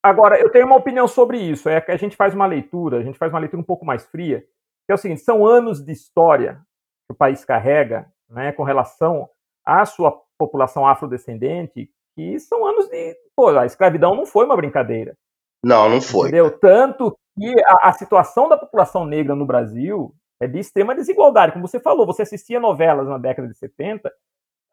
Agora, 0.03 0.39
eu 0.39 0.51
tenho 0.51 0.67
uma 0.67 0.77
opinião 0.77 1.07
sobre 1.07 1.39
isso. 1.39 1.69
É 1.69 1.81
que 1.81 1.91
a 1.91 1.97
gente 1.97 2.17
faz 2.17 2.35
uma 2.35 2.47
leitura, 2.47 2.99
a 2.99 3.03
gente 3.03 3.19
faz 3.19 3.33
uma 3.33 3.39
leitura 3.39 3.61
um 3.61 3.65
pouco 3.65 3.85
mais 3.85 4.05
fria. 4.07 4.41
Que 4.87 4.93
é 4.93 4.95
o 4.95 4.99
seguinte: 4.99 5.23
são 5.23 5.47
anos 5.47 5.83
de 5.83 5.93
história 5.93 6.61
que 7.07 7.13
o 7.13 7.17
país 7.17 7.45
carrega, 7.45 8.07
né, 8.29 8.53
com 8.53 8.63
relação 8.63 9.29
à 9.65 9.85
sua 9.85 10.21
população 10.39 10.87
afrodescendente, 10.87 11.91
que 12.17 12.39
são 12.39 12.67
anos 12.67 12.89
de. 12.89 13.17
Pô, 13.37 13.49
a 13.49 13.67
escravidão 13.67 14.15
não 14.15 14.27
foi 14.27 14.45
uma 14.45 14.57
brincadeira. 14.57 15.17
Não, 15.65 15.89
não 15.89 16.01
foi. 16.01 16.29
Entendeu? 16.29 16.51
Tanto 16.51 17.17
que 17.39 17.55
a, 17.67 17.89
a 17.89 17.93
situação 17.93 18.49
da 18.49 18.57
população 18.57 19.07
negra 19.07 19.35
no 19.35 19.47
Brasil 19.47 20.15
é 20.41 20.47
de 20.47 20.59
extrema 20.59 20.95
desigualdade. 20.95 21.53
Como 21.53 21.67
você 21.67 21.81
falou, 21.81 22.07
você 22.07 22.23
assistia 22.23 22.61
novelas 22.61 23.09
na 23.09 23.19
década 23.19 23.49
de 23.49 23.57
70 23.57 24.13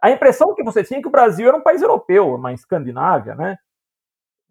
a 0.01 0.09
impressão 0.09 0.55
que 0.55 0.63
você 0.63 0.83
tinha 0.83 0.99
é 0.99 1.01
que 1.01 1.07
o 1.07 1.11
Brasil 1.11 1.47
era 1.47 1.55
um 1.55 1.61
país 1.61 1.81
europeu, 1.81 2.33
uma 2.33 2.53
Escandinávia, 2.53 3.35
né? 3.35 3.57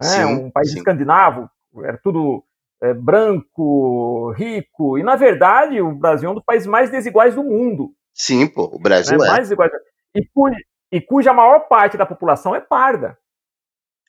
É, 0.01 0.05
sim, 0.05 0.25
um 0.25 0.51
país 0.51 0.71
sim. 0.71 0.79
escandinavo, 0.79 1.51
era 1.85 1.99
tudo 1.99 2.43
é, 2.83 2.95
branco, 2.95 4.33
rico, 4.33 4.97
e 4.97 5.03
na 5.03 5.15
verdade 5.15 5.81
o 5.83 5.95
Brasil 5.95 6.29
é 6.29 6.33
um 6.33 6.37
dos 6.37 6.45
países 6.45 6.67
mais 6.67 6.91
desiguais 6.91 7.35
do 7.35 7.45
mundo. 7.45 7.93
Sim, 8.15 8.47
pô, 8.47 8.65
o 8.73 8.79
Brasil 8.79 9.19
né? 9.19 9.27
é. 9.27 9.29
Mais 9.29 9.43
desiguais. 9.43 9.71
E, 10.15 10.25
cuja, 10.33 10.57
e 10.91 11.01
cuja 11.01 11.33
maior 11.35 11.69
parte 11.69 11.99
da 11.99 12.07
população 12.07 12.55
é 12.55 12.61
parda. 12.61 13.19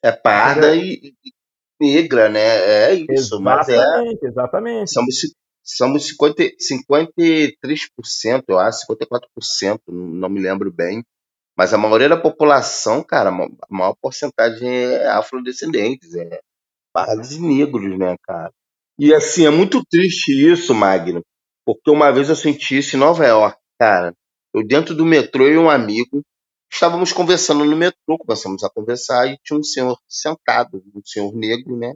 É 0.03 0.11
parda 0.11 0.75
e, 0.75 1.13
e, 1.23 1.31
negra, 1.79 2.29
né? 2.29 2.39
É 2.39 2.93
isso, 2.93 3.35
exatamente, 3.35 3.41
mas 3.41 3.69
é. 3.69 4.27
Exatamente. 4.27 4.91
Somos, 4.91 5.15
somos 5.63 6.07
50, 6.07 6.43
53%, 6.59 8.43
eu 8.47 8.57
acho, 8.57 8.85
54%, 8.87 9.79
não 9.89 10.29
me 10.29 10.39
lembro 10.39 10.71
bem, 10.71 11.03
mas 11.61 11.75
a 11.75 11.77
maioria 11.77 12.09
da 12.09 12.17
população, 12.17 13.03
cara, 13.03 13.29
a 13.29 13.67
maior 13.69 13.95
porcentagem 14.01 14.67
é 14.67 15.07
afrodescendentes, 15.09 16.15
é 16.15 16.41
pardos 16.91 17.33
e 17.33 17.39
negros, 17.39 17.99
né, 17.99 18.15
cara? 18.23 18.51
E 18.97 19.13
assim, 19.13 19.45
é 19.45 19.51
muito 19.51 19.85
triste 19.87 20.31
isso, 20.31 20.73
Magno, 20.73 21.23
porque 21.63 21.91
uma 21.91 22.09
vez 22.09 22.29
eu 22.29 22.35
senti 22.35 22.79
isso 22.79 22.95
em 22.95 22.99
Nova 22.99 23.27
York, 23.27 23.59
cara. 23.79 24.11
Eu 24.51 24.65
dentro 24.65 24.95
do 24.95 25.05
metrô 25.05 25.47
e 25.47 25.55
um 25.55 25.69
amigo, 25.69 26.23
estávamos 26.73 27.13
conversando 27.13 27.63
no 27.63 27.77
metrô, 27.77 28.17
começamos 28.17 28.63
a 28.63 28.69
conversar 28.71 29.27
e 29.27 29.37
tinha 29.43 29.59
um 29.59 29.63
senhor 29.63 29.99
sentado, 30.09 30.81
um 30.95 31.01
senhor 31.05 31.31
negro, 31.35 31.77
né? 31.77 31.93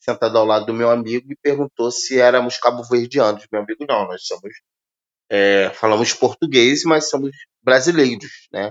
Sentado 0.00 0.38
ao 0.38 0.46
lado 0.46 0.64
do 0.64 0.72
meu 0.72 0.88
amigo 0.88 1.30
e 1.30 1.36
perguntou 1.36 1.90
se 1.90 2.18
éramos 2.18 2.56
cabo-verdianos. 2.56 3.46
Meu 3.52 3.60
amigo, 3.60 3.84
não, 3.86 4.06
nós 4.06 4.24
somos. 4.24 4.54
É, 5.30 5.68
falamos 5.74 6.14
português, 6.14 6.82
mas 6.84 7.10
somos 7.10 7.36
brasileiros, 7.62 8.48
né? 8.50 8.70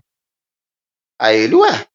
Aí 1.22 1.42
ele, 1.42 1.54
ué, 1.54 1.86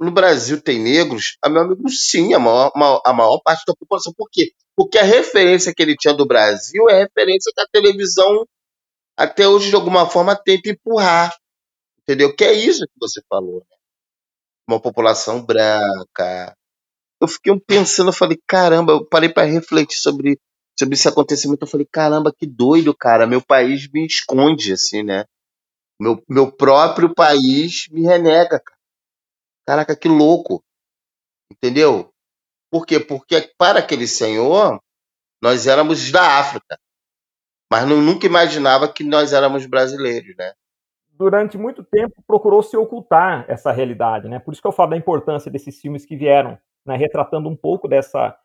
no 0.00 0.10
Brasil 0.10 0.60
tem 0.60 0.82
negros? 0.82 1.38
A 1.40 1.48
meu 1.48 1.62
amigo, 1.62 1.88
sim, 1.88 2.34
a 2.34 2.38
maior, 2.40 2.72
a 3.04 3.12
maior 3.12 3.40
parte 3.44 3.62
da 3.64 3.74
população. 3.74 4.12
Por 4.12 4.28
quê? 4.28 4.50
Porque 4.74 4.98
a 4.98 5.04
referência 5.04 5.72
que 5.72 5.84
ele 5.84 5.94
tinha 5.94 6.12
do 6.12 6.26
Brasil 6.26 6.90
é 6.90 6.94
a 6.94 7.04
referência 7.04 7.52
que 7.54 7.60
a 7.60 7.68
televisão, 7.72 8.44
até 9.16 9.46
hoje, 9.46 9.68
de 9.68 9.76
alguma 9.76 10.04
forma, 10.10 10.34
tenta 10.34 10.70
empurrar. 10.70 11.32
Entendeu? 12.02 12.34
Que 12.34 12.44
é 12.44 12.52
isso 12.54 12.84
que 12.86 12.98
você 13.00 13.22
falou. 13.28 13.60
Né? 13.60 13.76
Uma 14.68 14.80
população 14.80 15.40
branca. 15.46 16.56
Eu 17.20 17.28
fiquei 17.28 17.56
pensando, 17.60 18.08
eu 18.08 18.12
falei, 18.12 18.36
caramba, 18.48 18.94
eu 18.94 19.06
parei 19.08 19.28
para 19.28 19.46
refletir 19.46 19.98
sobre, 19.98 20.40
sobre 20.76 20.96
esse 20.96 21.06
acontecimento. 21.06 21.62
Eu 21.62 21.68
falei, 21.68 21.86
caramba, 21.88 22.32
que 22.36 22.48
doido, 22.48 22.92
cara. 22.96 23.28
Meu 23.28 23.40
país 23.40 23.88
me 23.92 24.04
esconde, 24.04 24.72
assim, 24.72 25.04
né? 25.04 25.24
Meu, 26.00 26.22
meu 26.28 26.52
próprio 26.52 27.14
país 27.14 27.88
me 27.90 28.02
renega, 28.02 28.60
cara. 28.60 28.78
Caraca, 29.66 29.96
que 29.96 30.08
louco. 30.08 30.62
Entendeu? 31.50 32.12
Por 32.70 32.86
quê? 32.86 33.00
Porque 33.00 33.52
para 33.56 33.78
aquele 33.78 34.06
senhor, 34.06 34.80
nós 35.42 35.66
éramos 35.66 36.10
da 36.10 36.38
África. 36.38 36.78
Mas 37.70 37.88
não, 37.88 38.00
nunca 38.00 38.26
imaginava 38.26 38.92
que 38.92 39.02
nós 39.02 39.32
éramos 39.32 39.66
brasileiros, 39.66 40.36
né? 40.36 40.52
Durante 41.10 41.56
muito 41.56 41.82
tempo 41.82 42.22
procurou 42.26 42.62
se 42.62 42.76
ocultar 42.76 43.44
essa 43.48 43.72
realidade, 43.72 44.28
né? 44.28 44.38
Por 44.38 44.52
isso 44.52 44.60
que 44.60 44.68
eu 44.68 44.72
falo 44.72 44.90
da 44.90 44.96
importância 44.96 45.50
desses 45.50 45.80
filmes 45.80 46.04
que 46.04 46.14
vieram, 46.14 46.58
né? 46.84 46.96
retratando 46.96 47.48
um 47.48 47.56
pouco 47.56 47.88
dessa, 47.88 48.38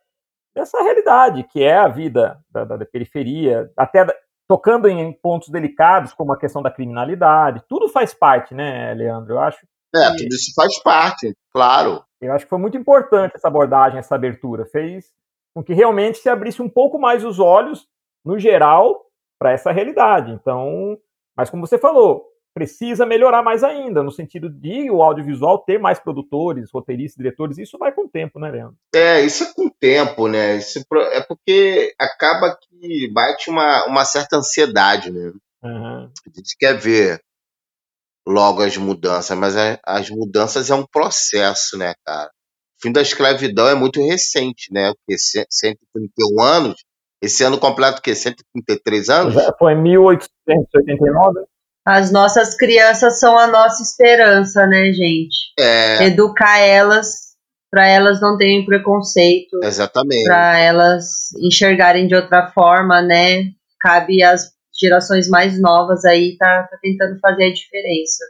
dessa 0.56 0.82
realidade, 0.82 1.44
que 1.44 1.62
é 1.62 1.76
a 1.76 1.88
vida 1.88 2.42
da, 2.50 2.64
da, 2.64 2.78
da 2.78 2.86
periferia, 2.86 3.72
até 3.76 4.06
tocando 4.52 4.90
em 4.90 5.14
pontos 5.14 5.48
delicados, 5.48 6.14
como 6.14 6.34
a 6.34 6.38
questão 6.38 6.62
da 6.62 6.70
criminalidade. 6.70 7.64
Tudo 7.70 7.88
faz 7.88 8.14
parte, 8.14 8.54
né, 8.54 8.94
Leandro? 8.94 9.36
Eu 9.36 9.40
acho. 9.40 9.66
É, 9.96 10.10
tudo 10.10 10.28
isso 10.28 10.52
faz 10.54 10.78
parte, 10.84 11.34
claro. 11.54 12.04
Eu 12.20 12.34
acho 12.34 12.44
que 12.44 12.50
foi 12.50 12.60
muito 12.60 12.76
importante 12.76 13.32
essa 13.34 13.48
abordagem, 13.48 13.98
essa 13.98 14.14
abertura. 14.14 14.66
Fez 14.66 15.06
com 15.56 15.64
que 15.64 15.74
realmente 15.74 16.18
se 16.18 16.28
abrisse 16.28 16.62
um 16.62 16.68
pouco 16.68 17.00
mais 17.00 17.24
os 17.24 17.40
olhos, 17.40 17.88
no 18.26 18.38
geral, 18.38 19.06
para 19.40 19.54
essa 19.54 19.72
realidade. 19.72 20.34
Então, 20.34 20.98
mas 21.34 21.50
como 21.50 21.66
você 21.66 21.78
falou, 21.78 22.26
precisa 22.54 23.06
melhorar 23.06 23.42
mais 23.42 23.64
ainda, 23.64 24.04
no 24.04 24.12
sentido 24.12 24.50
de 24.50 24.90
o 24.92 25.02
audiovisual 25.02 25.60
ter 25.60 25.80
mais 25.80 26.00
produtores, 26.00 26.70
roteiristas, 26.74 27.18
diretores, 27.18 27.58
isso 27.58 27.78
vai 27.78 27.92
com 27.92 28.06
o 28.06 28.10
tempo, 28.10 28.40
né, 28.40 28.52
Leandro? 28.52 28.76
É, 28.94 29.22
isso 29.22 29.44
é 29.44 29.54
com 29.54 29.68
o 29.68 29.72
tempo, 29.80 30.28
né? 30.28 30.58
Isso 30.58 30.80
é 31.12 31.22
porque 31.22 31.94
acaba 32.00 32.58
que 32.58 33.10
bate 33.12 33.50
uma, 33.50 33.86
uma 33.86 34.06
certa 34.06 34.38
ansiedade, 34.38 35.12
né? 35.12 35.32
Uhum. 35.64 36.04
A 36.06 36.30
gente 36.36 36.56
quer 36.60 36.78
ver 36.78 37.22
logo 38.28 38.62
as 38.62 38.78
mudanças, 38.78 39.38
mas 39.38 39.56
as 39.86 40.10
mudanças 40.10 40.70
é 40.70 40.76
um 40.76 40.86
processo, 40.86 41.78
né, 41.78 41.94
cara? 42.06 42.30
O 42.30 42.82
fim 42.82 42.92
da 42.92 43.02
escravidão 43.02 43.68
é 43.68 43.76
muito 43.76 44.04
recente, 44.06 44.72
né? 44.74 44.92
Porque 44.94 45.18
ce- 45.18 45.46
131 45.50 46.42
anos, 46.42 46.84
esse 47.22 47.44
ano 47.44 47.60
completo 47.60 48.00
o 48.00 48.02
quê? 48.02 48.16
133 48.16 49.10
anos? 49.10 49.34
Já 49.36 49.54
foi 49.58 49.76
1889? 49.76 51.46
As 51.86 52.12
nossas 52.12 52.56
crianças 52.56 53.20
são 53.20 53.38
a 53.38 53.48
nossa 53.48 53.82
esperança, 53.82 54.68
né, 54.68 54.92
gente? 54.94 55.36
É, 55.60 56.04
Educar 56.06 56.60
elas 56.60 57.32
para 57.72 57.88
elas 57.88 58.20
não 58.20 58.38
terem 58.38 58.66
preconceito, 58.66 59.58
exatamente. 59.64 60.26
para 60.26 60.60
elas 60.60 61.06
enxergarem 61.42 62.06
de 62.06 62.14
outra 62.14 62.52
forma, 62.52 63.02
né? 63.02 63.44
Cabe 63.80 64.22
às 64.22 64.52
gerações 64.78 65.30
mais 65.30 65.60
novas 65.60 66.04
aí 66.04 66.36
tá, 66.38 66.64
tá 66.70 66.78
tentando 66.82 67.18
fazer 67.20 67.46
a 67.46 67.54
diferença. 67.54 68.24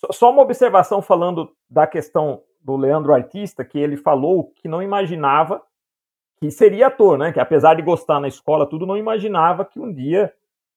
Só- 0.00 0.12
Só 0.12 0.30
uma 0.30 0.40
observação 0.42 1.02
falando 1.02 1.50
da 1.70 1.86
questão 1.86 2.40
do 2.64 2.74
Leandro 2.76 3.12
Artista, 3.12 3.64
que 3.64 3.78
ele 3.78 3.96
falou 3.98 4.50
que 4.56 4.66
não 4.66 4.82
imaginava 4.82 5.60
que 6.40 6.50
seria 6.50 6.86
ator, 6.88 7.18
né? 7.18 7.32
Que 7.32 7.40
apesar 7.40 7.74
de 7.74 7.82
gostar 7.82 8.18
na 8.18 8.28
escola, 8.28 8.66
tudo, 8.68 8.86
não 8.86 8.96
imaginava 8.96 9.64
que 9.64 9.78
um 9.78 9.92
dia 9.92 10.32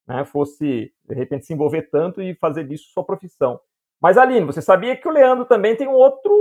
né, 0.09 0.25
fosse, 0.25 0.91
de 1.07 1.13
repente, 1.15 1.45
se 1.45 1.53
envolver 1.53 1.83
tanto 1.91 2.19
e 2.21 2.33
fazer 2.35 2.63
disso 2.65 2.85
sua 2.93 3.03
profissão. 3.05 3.59
Mas, 4.01 4.17
Aline, 4.17 4.45
você 4.45 4.61
sabia 4.61 4.95
que 4.95 5.07
o 5.07 5.11
Leandro 5.11 5.45
também 5.45 5.75
tem 5.75 5.87
um 5.87 5.93
outro 5.93 6.31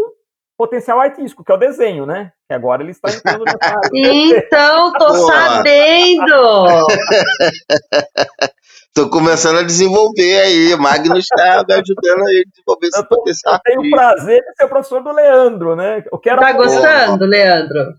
potencial 0.57 1.00
artístico, 1.00 1.44
que 1.44 1.52
é 1.52 1.54
o 1.54 1.59
desenho, 1.59 2.07
né? 2.07 2.33
Que 2.48 2.54
agora 2.54 2.83
ele 2.83 2.92
está 2.92 3.11
entrando 3.12 3.44
nessa 3.44 3.59
área. 3.76 3.90
Então, 3.92 4.92
tô 4.94 5.09
Boa. 5.09 5.33
sabendo! 5.33 6.87
Tô 8.94 9.09
começando 9.11 9.59
a 9.59 9.62
desenvolver 9.62 10.40
aí. 10.40 10.74
Magnus 10.76 11.20
está 11.31 11.62
me 11.68 11.74
ajudando 11.74 12.26
aí 12.26 12.42
a 12.44 12.50
desenvolver 12.50 12.87
esse 12.88 13.02
tô- 13.02 13.09
potencial. 13.16 13.54
eu 13.54 13.61
tenho 13.62 13.81
o 13.81 13.90
prazer 13.90 14.40
de 14.42 14.54
ser 14.57 14.64
o 14.64 14.68
professor 14.68 15.02
do 15.04 15.12
Leandro, 15.12 15.76
né? 15.76 16.04
Eu 16.11 16.18
quero 16.18 16.40
Tá 16.40 16.52
gostando, 16.52 17.24
Leandro? 17.24 17.94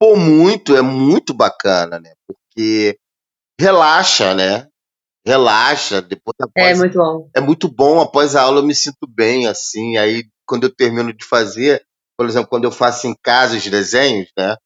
Pô, 0.00 0.16
muito, 0.16 0.74
é 0.74 0.80
muito 0.80 1.34
bacana, 1.34 1.98
né? 1.98 2.12
Porque 2.26 2.96
relaxa, 3.60 4.34
né? 4.34 4.66
Relaxa, 5.28 6.00
depois 6.00 6.34
É 6.40 6.44
após, 6.44 6.78
muito 6.78 6.98
bom. 6.98 7.30
é 7.34 7.40
muito 7.40 7.68
bom, 7.68 8.00
após 8.00 8.34
a 8.34 8.42
aula 8.42 8.60
eu 8.60 8.66
me 8.66 8.74
sinto 8.74 9.06
bem, 9.06 9.46
assim, 9.46 9.98
aí 9.98 10.24
quando 10.46 10.64
eu 10.64 10.74
termino 10.74 11.12
de 11.12 11.24
fazer, 11.24 11.84
por 12.16 12.26
exemplo, 12.26 12.48
quando 12.48 12.64
eu 12.64 12.72
faço 12.72 13.06
em 13.06 13.14
casa 13.22 13.56
os 13.56 13.66
desenhos, 13.66 14.28
né? 14.38 14.56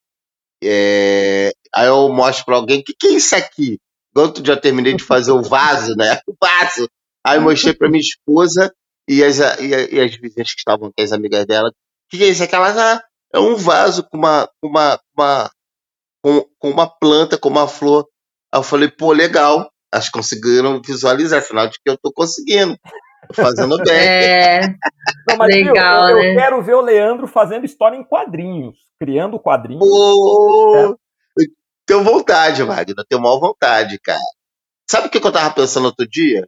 É, 0.62 1.52
aí 1.74 1.88
eu 1.88 2.08
mostro 2.10 2.44
pra 2.44 2.54
alguém, 2.54 2.78
o 2.78 2.84
que, 2.84 2.94
que 2.94 3.08
é 3.08 3.12
isso 3.12 3.34
aqui? 3.34 3.80
Dia 4.40 4.54
eu 4.54 4.60
terminei 4.60 4.94
de 4.94 5.02
fazer 5.02 5.32
o 5.32 5.42
vaso, 5.42 5.96
né? 5.96 6.20
O 6.28 6.34
vaso. 6.40 6.88
Aí 7.26 7.38
eu 7.38 7.42
mostrei 7.42 7.74
pra 7.74 7.88
minha 7.88 8.00
esposa 8.00 8.72
e 9.08 9.24
as, 9.24 9.38
e, 9.58 9.94
e 9.96 10.00
as 10.00 10.14
vizinhas 10.14 10.52
que 10.52 10.58
estavam 10.58 10.88
aqui, 10.88 11.02
as 11.02 11.12
amigas 11.12 11.44
dela, 11.46 11.70
o 11.70 11.72
que, 12.10 12.18
que 12.18 12.24
é 12.24 12.28
isso 12.28 12.44
aqui? 12.44 12.54
Elas, 12.54 12.76
ah, 12.78 13.02
é 13.34 13.40
um 13.40 13.56
vaso 13.56 14.04
com 14.04 14.16
uma, 14.18 14.48
uma, 14.62 15.00
uma, 15.16 15.50
com, 16.22 16.46
com 16.58 16.70
uma 16.70 16.86
planta, 16.86 17.36
com 17.38 17.48
uma 17.48 17.66
flor. 17.66 18.06
Aí 18.52 18.60
eu 18.60 18.62
falei, 18.62 18.88
pô, 18.88 19.12
legal. 19.12 19.71
Elas 19.92 20.08
conseguiram 20.08 20.80
visualizar, 20.84 21.42
sinal 21.42 21.66
de 21.68 21.74
que 21.74 21.90
eu 21.90 21.98
tô 21.98 22.12
conseguindo. 22.12 22.76
Tô 23.28 23.34
fazendo 23.34 23.76
bem. 23.84 23.94
É, 23.94 24.60
Não, 25.28 25.36
mas, 25.36 25.54
Legal, 25.54 26.10
eu, 26.10 26.18
eu 26.18 26.34
né? 26.34 26.34
quero 26.40 26.62
ver 26.62 26.74
o 26.74 26.80
Leandro 26.80 27.26
fazendo 27.26 27.66
história 27.66 27.96
em 27.96 28.04
quadrinhos, 28.04 28.78
criando 28.98 29.38
quadrinhos. 29.38 29.86
Pô, 29.86 30.76
É. 30.76 30.84
eu 30.86 30.96
tenho 31.86 32.02
vontade, 32.02 32.62
Wagner. 32.62 32.94
Eu 32.98 33.04
tenho 33.06 33.20
maior 33.22 33.38
vontade, 33.38 33.98
cara. 34.00 34.18
Sabe 34.90 35.06
o 35.06 35.10
que 35.10 35.18
eu 35.18 35.32
tava 35.32 35.54
pensando 35.54 35.86
outro 35.86 36.06
dia? 36.08 36.46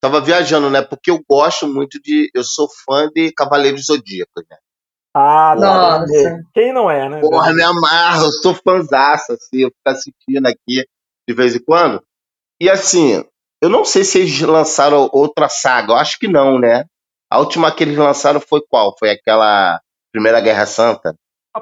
Tava 0.00 0.20
viajando, 0.20 0.70
né? 0.70 0.80
Porque 0.82 1.10
eu 1.10 1.20
gosto 1.28 1.66
muito 1.66 2.00
de. 2.00 2.30
Eu 2.34 2.44
sou 2.44 2.68
fã 2.86 3.08
de 3.12 3.32
Cavaleiros 3.32 3.86
Zodíacos, 3.86 4.44
né? 4.48 4.56
Ah, 5.14 5.54
Nossa. 5.58 6.30
não. 6.30 6.40
Quem 6.54 6.72
não 6.72 6.90
é, 6.90 7.08
né? 7.08 7.20
Porra, 7.20 7.52
me 7.52 7.62
amarro, 7.62 8.26
eu 8.26 8.32
sou 8.42 8.54
fãzaço, 8.54 9.32
assim, 9.32 9.62
eu 9.62 9.68
fico 9.68 9.80
assistindo 9.86 10.46
aqui 10.46 10.86
de 11.28 11.34
vez 11.34 11.56
em 11.56 11.64
quando. 11.64 12.00
E 12.60 12.68
assim, 12.68 13.24
eu 13.62 13.68
não 13.68 13.84
sei 13.84 14.04
se 14.04 14.18
eles 14.18 14.40
lançaram 14.40 15.08
outra 15.12 15.48
saga, 15.48 15.92
eu 15.92 15.96
acho 15.96 16.18
que 16.18 16.28
não, 16.28 16.58
né? 16.58 16.84
A 17.30 17.38
última 17.38 17.74
que 17.74 17.84
eles 17.84 17.96
lançaram 17.96 18.40
foi 18.40 18.60
qual? 18.68 18.94
Foi 18.98 19.10
aquela 19.10 19.80
Primeira 20.12 20.40
Guerra 20.40 20.66
Santa? 20.66 21.14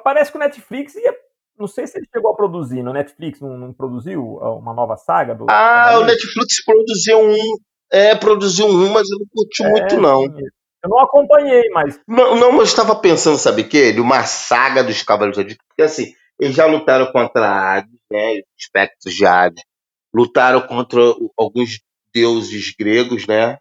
Parece 0.04 0.30
que 0.30 0.36
o 0.36 0.40
Netflix 0.40 0.94
ia. 0.94 1.14
Não 1.58 1.66
sei 1.66 1.86
se 1.86 1.98
ele 1.98 2.06
chegou 2.14 2.30
a 2.30 2.36
produzir. 2.36 2.82
No 2.82 2.92
Netflix 2.92 3.40
não, 3.40 3.56
não 3.56 3.72
produziu 3.72 4.38
ah, 4.42 4.54
uma 4.54 4.74
nova 4.74 4.96
saga 4.96 5.34
do. 5.34 5.44
Ah, 5.44 5.44
o 5.44 5.48
Cavaleiro? 5.48 6.06
Netflix 6.06 6.64
produziu 6.64 7.18
um. 7.20 7.56
É, 7.90 8.14
produziu 8.14 8.66
um, 8.66 8.92
mas 8.92 9.08
eu 9.10 9.18
não 9.18 9.26
curti 9.32 9.64
É, 9.64 9.70
muito, 9.70 9.96
não. 10.00 10.20
sim. 10.20 10.44
Eu 10.84 10.90
não 10.90 10.98
acompanhei, 11.00 11.68
mas. 11.70 11.98
Não, 12.06 12.36
não, 12.36 12.52
mas 12.52 12.60
eu 12.60 12.64
estava 12.64 12.94
pensando, 12.94 13.38
sabe 13.38 13.62
o 13.62 13.68
quê? 13.68 13.92
De 13.92 14.00
uma 14.00 14.22
saga 14.24 14.84
dos 14.84 15.02
Cavaleiros 15.02 15.36
Zodíacos. 15.36 15.64
Porque 15.68 15.82
assim, 15.82 16.12
eles 16.38 16.54
já 16.54 16.66
lutaram 16.66 17.10
contra 17.10 17.48
Hades, 17.48 17.90
né? 18.10 18.40
Espectros 18.58 19.14
de 19.14 19.26
Hades. 19.26 19.62
Lutaram 20.16 20.62
contra 20.62 20.98
alguns 21.36 21.78
deuses 22.14 22.74
gregos, 22.78 23.26
né? 23.26 23.58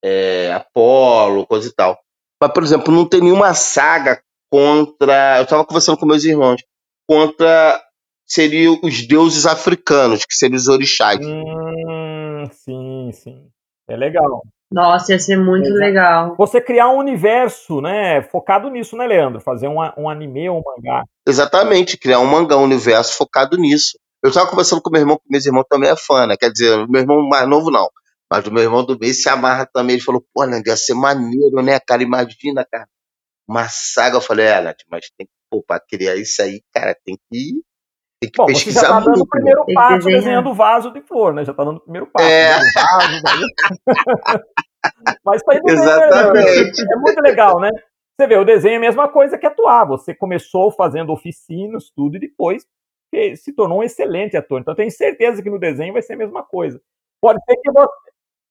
É, 0.00 0.52
Apolo, 0.52 1.44
coisa 1.44 1.68
e 1.68 1.72
tal. 1.72 1.98
Mas, 2.40 2.52
por 2.52 2.62
exemplo, 2.62 2.94
não 2.94 3.04
tem 3.04 3.20
nenhuma 3.20 3.52
saga 3.54 4.22
contra. 4.48 5.38
Eu 5.38 5.42
estava 5.42 5.64
conversando 5.64 5.98
com 5.98 6.06
meus 6.06 6.22
irmãos. 6.24 6.62
Contra. 7.08 7.82
Seriam 8.24 8.78
os 8.84 9.06
deuses 9.06 9.46
africanos, 9.46 10.24
que 10.24 10.34
seriam 10.34 10.58
os 10.58 10.68
orixás. 10.68 11.18
Hum, 11.26 12.46
sim, 12.52 13.10
sim. 13.12 13.48
É 13.88 13.96
legal. 13.96 14.42
nossa, 14.70 15.12
ia 15.12 15.18
ser 15.18 15.38
muito 15.38 15.64
Exato. 15.64 15.80
legal. 15.80 16.36
Você 16.36 16.60
criar 16.60 16.90
um 16.90 16.98
universo, 16.98 17.80
né? 17.80 18.20
Focado 18.20 18.68
nisso, 18.68 18.96
né, 18.96 19.06
Leandro? 19.06 19.40
Fazer 19.40 19.66
um, 19.66 19.78
um 19.96 20.10
anime 20.10 20.50
ou 20.50 20.58
um 20.58 20.62
mangá. 20.62 21.04
Exatamente, 21.26 21.96
criar 21.96 22.20
um 22.20 22.26
mangá, 22.26 22.56
um 22.58 22.64
universo 22.64 23.16
focado 23.16 23.56
nisso. 23.56 23.98
Eu 24.22 24.30
estava 24.30 24.50
conversando 24.50 24.82
com 24.82 24.90
meu 24.90 25.00
irmão, 25.00 25.16
que 25.16 25.24
meu 25.30 25.40
irmão 25.40 25.64
também 25.68 25.90
é 25.90 25.96
fã, 25.96 26.26
né? 26.26 26.36
Quer 26.36 26.50
dizer, 26.50 26.74
o 26.76 26.88
meu 26.88 27.00
irmão 27.02 27.26
mais 27.28 27.48
novo 27.48 27.70
não. 27.70 27.88
Mas 28.30 28.46
o 28.46 28.52
meu 28.52 28.62
irmão 28.62 28.84
do 28.84 28.98
meio 28.98 29.14
se 29.14 29.28
amarra 29.28 29.66
também. 29.72 29.94
Ele 29.96 30.04
falou, 30.04 30.22
pô, 30.34 30.44
Nando, 30.46 30.68
ia 30.68 30.76
ser 30.76 30.94
maneiro, 30.94 31.62
né, 31.62 31.78
cara? 31.80 32.02
Imagina, 32.02 32.64
cara. 32.70 32.86
Uma 33.48 33.66
saga. 33.68 34.16
Eu 34.16 34.20
falei, 34.20 34.46
é, 34.46 34.60
Nath, 34.60 34.80
mas 34.90 35.06
tem 35.16 35.26
que, 35.26 35.32
pô, 35.50 35.62
pra 35.66 35.80
criar 35.80 36.16
isso 36.16 36.42
aí, 36.42 36.60
cara, 36.74 36.94
tem 37.04 37.16
que, 37.30 37.62
tem 38.20 38.30
que 38.30 38.36
Bom, 38.36 38.46
você 38.48 38.52
já 38.52 38.58
pesquisar 38.58 38.88
tá 38.88 39.00
dando 39.00 39.08
muito. 39.10 39.22
o 39.22 39.28
primeiro 39.28 39.64
Tem 39.64 39.74
que 39.74 39.80
passo 39.80 40.06
desenhando 40.08 40.50
o 40.50 40.54
vaso 40.54 40.92
de 40.92 41.00
flor, 41.02 41.32
né? 41.32 41.44
Já 41.44 41.54
tá 41.54 41.64
dando 41.64 41.76
o 41.76 41.80
primeiro 41.80 42.06
passo. 42.12 42.28
É. 42.28 42.56
o 42.56 42.60
vaso, 42.74 43.22
daí- 43.22 43.48
Mas 45.24 45.42
tá 45.42 45.54
indo 45.54 45.64
bem, 45.64 45.74
né, 45.76 45.82
Exatamente. 45.82 46.82
É 46.92 46.96
muito 46.96 47.20
legal, 47.20 47.60
né? 47.60 47.70
Você 48.20 48.26
vê, 48.26 48.36
o 48.36 48.44
desenho 48.44 48.74
é 48.74 48.76
a 48.78 48.80
mesma 48.80 49.08
coisa 49.08 49.38
que 49.38 49.46
atuar. 49.46 49.86
Você 49.86 50.14
começou 50.14 50.70
fazendo 50.72 51.12
oficinas, 51.12 51.90
tudo, 51.94 52.16
e 52.16 52.20
depois 52.20 52.64
que- 53.12 53.36
se 53.36 53.52
tornou 53.52 53.80
um 53.80 53.82
excelente 53.82 54.36
ator. 54.36 54.60
Então 54.60 54.72
eu 54.72 54.76
tenho 54.76 54.90
certeza 54.90 55.42
que 55.42 55.50
no 55.50 55.58
desenho 55.58 55.92
vai 55.92 56.02
ser 56.02 56.14
a 56.14 56.18
mesma 56.18 56.42
coisa. 56.42 56.80
Pode 57.20 57.38
ser 57.44 57.56
que 57.56 57.70
você. 57.70 57.92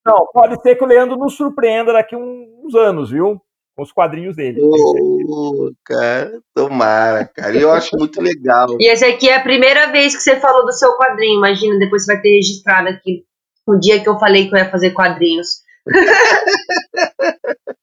Não, 0.06 0.26
pode 0.34 0.62
ser 0.62 0.76
que 0.76 0.84
o 0.84 0.88
Leandro 0.88 1.18
nos 1.18 1.36
surpreenda 1.36 1.92
daqui 1.92 2.16
uns 2.16 2.74
anos, 2.76 3.12
viu? 3.12 3.42
Com 3.76 3.84
os 3.84 3.92
quadrinhos 3.92 4.36
dele. 4.36 4.60
Pô, 4.60 5.72
cara, 5.86 6.40
tomara, 6.56 7.26
cara. 7.26 7.56
E 7.56 7.62
eu 7.62 7.72
acho 7.72 7.96
muito 7.98 8.22
legal. 8.22 8.68
E 8.80 8.90
esse 8.90 9.06
aqui 9.06 9.30
é 9.30 9.36
a 9.36 9.44
primeira 9.44 9.92
vez 9.92 10.16
que 10.16 10.22
você 10.22 10.40
falou 10.40 10.66
do 10.66 10.72
seu 10.72 10.98
quadrinho. 10.98 11.38
Imagina, 11.38 11.78
depois 11.78 12.06
você 12.06 12.14
vai 12.14 12.22
ter 12.22 12.36
registrado 12.38 12.88
aqui 12.90 13.24
o 13.68 13.76
dia 13.76 14.02
que 14.02 14.10
eu 14.10 14.18
falei 14.18 14.48
que 14.48 14.56
eu 14.56 14.60
ia 14.60 14.72
fazer 14.72 14.92
quadrinhos. 14.92 15.48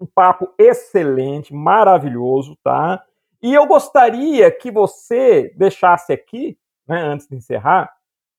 um 0.00 0.06
papo 0.14 0.48
excelente, 0.58 1.52
maravilhoso, 1.52 2.56
tá? 2.62 3.02
E 3.46 3.54
eu 3.54 3.64
gostaria 3.64 4.50
que 4.50 4.72
você 4.72 5.54
deixasse 5.56 6.12
aqui, 6.12 6.58
né, 6.84 7.00
antes 7.00 7.28
de 7.28 7.36
encerrar, 7.36 7.88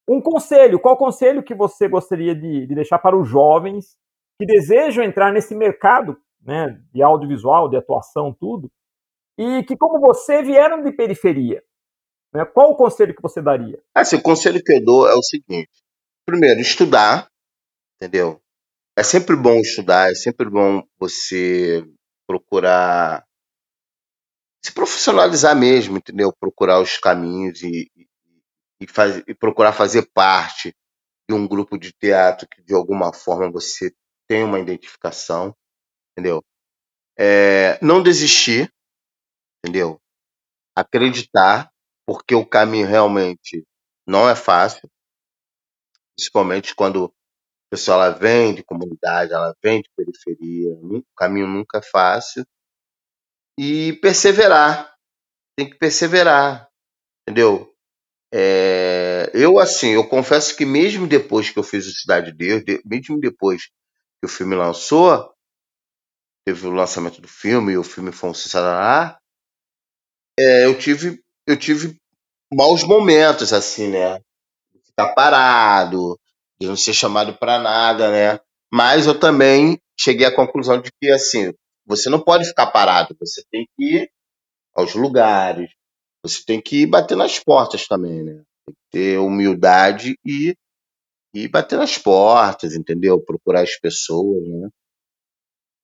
um 0.06 0.20
conselho. 0.20 0.82
Qual 0.82 0.98
conselho 0.98 1.42
que 1.42 1.56
você 1.56 1.88
gostaria 1.88 2.36
de, 2.36 2.68
de 2.68 2.76
deixar 2.76 3.00
para 3.00 3.16
os 3.18 3.26
jovens 3.26 3.96
que 4.38 4.46
desejam 4.46 5.06
entrar 5.06 5.32
nesse 5.32 5.56
mercado 5.56 6.22
né, 6.42 6.78
de 6.94 7.02
audiovisual, 7.02 7.70
de 7.70 7.78
atuação, 7.78 8.36
tudo, 8.38 8.70
e 9.38 9.64
que, 9.64 9.78
como 9.78 9.98
você, 9.98 10.44
vieram 10.44 10.84
de 10.84 10.92
periferia? 10.92 11.64
Né? 12.34 12.44
Qual 12.44 12.72
o 12.72 12.76
conselho 12.76 13.16
que 13.16 13.22
você 13.22 13.42
daria? 13.42 13.82
Assim, 13.96 14.18
o 14.18 14.22
conselho 14.22 14.62
que 14.62 14.74
eu 14.74 14.84
dou 14.84 15.08
é 15.08 15.14
o 15.14 15.24
seguinte: 15.24 15.72
primeiro, 16.26 16.60
estudar, 16.60 17.30
entendeu? 17.96 18.42
É 18.94 19.04
sempre 19.04 19.38
bom 19.38 19.56
estudar, 19.62 20.12
é 20.12 20.16
sempre 20.16 20.50
bom 20.50 20.84
você 21.00 21.82
procurar 22.28 23.26
se 24.68 24.74
profissionalizar 24.74 25.56
mesmo, 25.56 25.98
entendeu? 25.98 26.34
Procurar 26.40 26.82
os 26.82 26.98
caminhos 26.98 27.62
e, 27.64 27.90
e, 28.82 28.88
faz- 28.88 29.24
e 29.28 29.34
procurar 29.36 29.74
fazer 29.74 30.10
parte 30.14 30.76
de 31.30 31.36
um 31.36 31.48
grupo 31.48 31.78
de 31.78 31.94
teatro 31.94 32.48
que 32.50 32.64
de 32.64 32.76
alguma 32.76 33.14
forma 33.14 33.52
você 33.52 33.94
tem 34.28 34.44
uma 34.44 34.60
identificação, 34.60 35.56
entendeu? 36.14 36.44
É, 37.20 37.80
não 37.84 38.04
desistir, 38.04 38.72
entendeu? 39.64 40.00
Acreditar, 40.76 41.70
porque 42.08 42.36
o 42.36 42.46
caminho 42.46 42.88
realmente 42.88 43.66
não 44.08 44.30
é 44.30 44.36
fácil, 44.36 44.90
principalmente 46.16 46.76
quando 46.76 47.06
A 47.06 47.72
pessoa 47.72 47.96
ela 48.08 48.10
vem 48.12 48.56
de 48.56 48.64
comunidade, 48.64 49.34
ela 49.34 49.56
vem 49.64 49.82
de 49.82 49.90
periferia, 49.98 50.74
o 50.76 51.04
caminho 51.18 51.48
nunca 51.48 51.80
é 51.80 51.84
fácil. 51.84 52.46
E 53.60 53.94
perseverar, 54.02 54.94
tem 55.58 55.70
que 55.70 55.78
perseverar, 55.78 56.70
entendeu? 57.24 57.74
É, 58.34 59.32
eu, 59.34 59.60
assim, 59.60 59.90
eu 59.92 60.08
confesso 60.08 60.56
que 60.58 60.66
mesmo 60.66 61.08
depois 61.08 61.50
que 61.50 61.60
eu 61.60 61.64
fiz 61.64 61.88
o 61.88 61.92
Cidade 61.94 62.32
de 62.32 62.38
Deus, 62.38 62.64
mesmo 62.86 63.20
depois 63.20 63.66
que 63.66 64.26
o 64.26 64.30
filme 64.30 64.56
lançou, 64.56 65.34
teve 66.46 66.66
o 66.66 66.72
lançamento 66.72 67.22
do 67.22 67.28
filme 67.28 67.74
e 67.74 67.78
o 67.78 67.84
filme 67.84 68.12
foi 68.12 68.30
um 68.32 68.34
sucesso, 68.34 68.66
é, 70.40 70.66
eu 70.66 70.78
tive 70.78 71.20
eu 71.46 71.58
tive 71.58 71.98
maus 72.54 72.84
momentos, 72.84 73.54
assim, 73.54 73.90
né? 73.90 74.20
De 74.74 74.82
ficar 74.86 75.14
parado, 75.16 76.20
de 76.60 76.68
não 76.68 76.76
ser 76.78 76.94
chamado 76.94 77.34
para 77.38 77.60
nada, 77.60 78.12
né? 78.12 78.40
Mas 78.74 79.08
eu 79.08 79.20
também 79.20 79.80
cheguei 80.00 80.26
à 80.28 80.36
conclusão 80.36 80.82
de 80.82 80.92
que, 81.02 81.10
assim, 81.12 81.54
você 81.88 82.10
não 82.10 82.22
pode 82.22 82.46
ficar 82.46 82.68
parado, 82.68 83.16
você 83.20 83.42
tem 83.50 83.66
que 83.76 83.96
ir 83.96 84.12
aos 84.76 84.94
lugares, 84.94 85.70
você 86.24 86.44
tem 86.46 86.62
que 86.62 86.84
ir 86.84 86.88
bater 86.88 87.16
nas 87.16 87.40
portas 87.40 87.88
também, 87.88 88.24
né? 88.24 88.44
Tem 88.66 88.76
que 88.76 88.82
ter 88.92 89.18
humildade 89.20 90.20
e, 90.26 90.56
e 91.34 91.48
bater 91.48 91.80
nas 91.80 91.98
portas, 91.98 92.76
entendeu? 92.76 93.20
Procurar 93.24 93.62
as 93.62 93.80
pessoas, 93.80 94.48
né? 94.48 94.70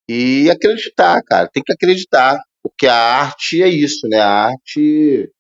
E 0.10 0.52
acreditar, 0.52 1.22
cara, 1.24 1.50
tem 1.52 1.64
que 1.64 1.72
acreditar, 1.72 2.38
porque 2.62 2.88
a 2.88 2.96
arte 2.96 3.64
é 3.64 3.70
isso, 3.70 4.08
né? 4.08 4.20
A 4.20 4.48
arte 4.48 5.32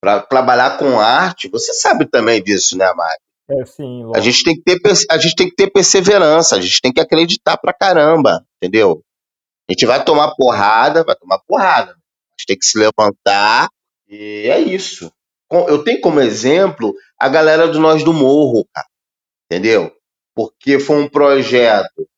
para 0.00 0.20
trabalhar 0.20 0.78
com 0.78 1.00
arte, 1.00 1.48
você 1.48 1.72
sabe 1.72 2.06
também 2.06 2.42
disso, 2.42 2.76
né, 2.76 2.92
Mari? 2.94 3.18
É, 3.50 3.64
sim, 3.64 4.02
a 4.14 4.20
gente 4.20 4.44
tem 4.44 4.54
que 4.54 4.62
ter 4.62 4.78
a 5.10 5.18
gente 5.18 5.34
tem 5.34 5.48
que 5.48 5.56
ter 5.56 5.70
perseverança, 5.70 6.54
a 6.54 6.60
gente 6.60 6.80
tem 6.82 6.92
que 6.92 7.00
acreditar 7.00 7.56
pra 7.56 7.72
caramba, 7.72 8.44
entendeu? 8.56 9.02
A 9.68 9.72
gente 9.72 9.84
vai 9.84 10.02
tomar 10.02 10.34
porrada, 10.34 11.04
vai 11.04 11.14
tomar 11.14 11.38
porrada. 11.40 11.92
A 11.92 11.94
gente 12.32 12.46
tem 12.46 12.58
que 12.58 12.64
se 12.64 12.78
levantar 12.78 13.68
e 14.08 14.48
é 14.48 14.58
isso. 14.58 15.12
Eu 15.50 15.84
tenho 15.84 16.00
como 16.00 16.20
exemplo 16.20 16.94
a 17.18 17.28
galera 17.28 17.68
do 17.68 17.78
Nós 17.78 18.02
do 18.02 18.12
Morro, 18.12 18.66
cara, 18.72 18.86
entendeu? 19.46 19.94
Porque 20.34 20.78
foi 20.78 21.02
um 21.02 21.08
projeto, 21.08 22.08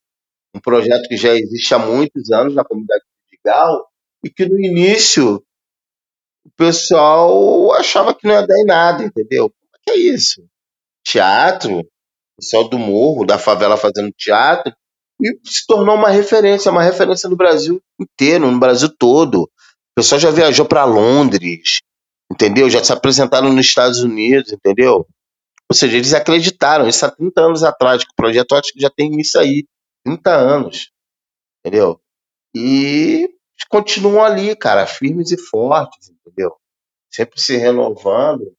um 0.54 0.60
projeto 0.60 1.08
que 1.08 1.16
já 1.16 1.34
existe 1.34 1.74
há 1.74 1.78
muitos 1.78 2.30
anos 2.30 2.54
na 2.54 2.64
comunidade 2.64 3.02
legal 3.32 3.86
e 4.24 4.30
que 4.30 4.46
no 4.46 4.58
início 4.58 5.42
o 6.44 6.50
pessoal 6.56 7.72
achava 7.72 8.14
que 8.14 8.26
não 8.26 8.34
ia 8.34 8.46
dar 8.46 8.58
em 8.58 8.64
nada, 8.64 9.04
entendeu? 9.04 9.46
O 9.46 9.78
que 9.84 9.90
é 9.92 9.96
isso? 9.96 10.44
Teatro, 11.04 11.80
o 11.80 11.86
pessoal 12.38 12.68
do 12.68 12.78
morro, 12.78 13.24
da 13.24 13.38
favela 13.38 13.76
fazendo 13.76 14.12
teatro, 14.16 14.74
e 15.22 15.38
se 15.44 15.66
tornou 15.66 15.94
uma 15.94 16.10
referência, 16.10 16.70
uma 16.70 16.82
referência 16.82 17.28
no 17.28 17.36
Brasil 17.36 17.80
inteiro, 17.98 18.50
no 18.50 18.58
Brasil 18.58 18.88
todo. 18.98 19.42
O 19.42 19.48
pessoal 19.96 20.20
já 20.20 20.30
viajou 20.30 20.64
para 20.66 20.84
Londres, 20.84 21.80
entendeu? 22.30 22.70
Já 22.70 22.82
se 22.82 22.92
apresentaram 22.92 23.52
nos 23.52 23.66
Estados 23.66 24.00
Unidos, 24.00 24.52
entendeu? 24.52 25.06
Ou 25.68 25.76
seja, 25.76 25.96
eles 25.96 26.14
acreditaram, 26.14 26.88
isso 26.88 27.04
há 27.06 27.10
30 27.10 27.40
anos 27.40 27.62
atrás, 27.62 28.02
que 28.02 28.10
o 28.10 28.16
projeto 28.16 28.54
acho 28.54 28.72
que 28.72 28.80
já 28.80 28.90
tem 28.90 29.20
isso 29.20 29.38
aí, 29.38 29.64
30 30.04 30.30
anos, 30.30 30.90
entendeu? 31.60 32.00
E 32.54 33.28
continuam 33.68 34.24
ali, 34.24 34.56
cara, 34.56 34.86
firmes 34.86 35.30
e 35.30 35.38
fortes, 35.38 36.08
entendeu? 36.08 36.56
Sempre 37.08 37.40
se 37.40 37.56
renovando. 37.56 38.52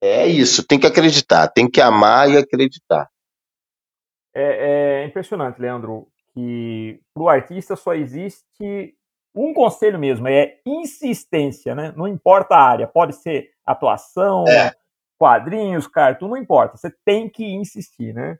É 0.00 0.26
isso, 0.26 0.64
tem 0.64 0.78
que 0.78 0.86
acreditar, 0.86 1.48
tem 1.48 1.68
que 1.68 1.80
amar 1.80 2.30
e 2.30 2.36
acreditar. 2.36 3.08
É, 4.34 5.02
é 5.02 5.06
impressionante, 5.06 5.60
Leandro, 5.60 6.08
que 6.32 7.00
para 7.14 7.22
o 7.22 7.28
artista 7.28 7.74
só 7.76 7.94
existe 7.94 8.94
um 9.34 9.52
conselho 9.52 9.98
mesmo, 9.98 10.26
é 10.28 10.58
insistência, 10.66 11.74
né? 11.74 11.92
Não 11.96 12.08
importa 12.08 12.54
a 12.54 12.62
área, 12.62 12.86
pode 12.86 13.14
ser 13.14 13.50
atuação, 13.64 14.44
é. 14.48 14.72
quadrinhos, 15.18 15.86
cartoon, 15.86 16.28
não 16.28 16.36
importa, 16.36 16.76
você 16.76 16.92
tem 17.04 17.28
que 17.28 17.44
insistir, 17.44 18.12
né? 18.14 18.38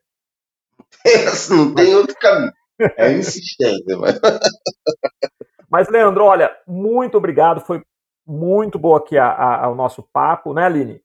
não 1.50 1.74
tem 1.74 1.94
outro 1.94 2.14
caminho. 2.16 2.52
É 2.96 3.12
insistência, 3.12 3.96
mas... 3.96 4.18
mas 5.70 5.88
Leandro, 5.88 6.24
olha, 6.24 6.50
muito 6.66 7.16
obrigado, 7.16 7.60
foi 7.60 7.82
muito 8.26 8.78
boa 8.78 8.98
aqui 8.98 9.16
a, 9.16 9.30
a, 9.30 9.68
o 9.68 9.74
nosso 9.74 10.02
papo, 10.02 10.52
né, 10.52 10.66
Aline? 10.66 11.00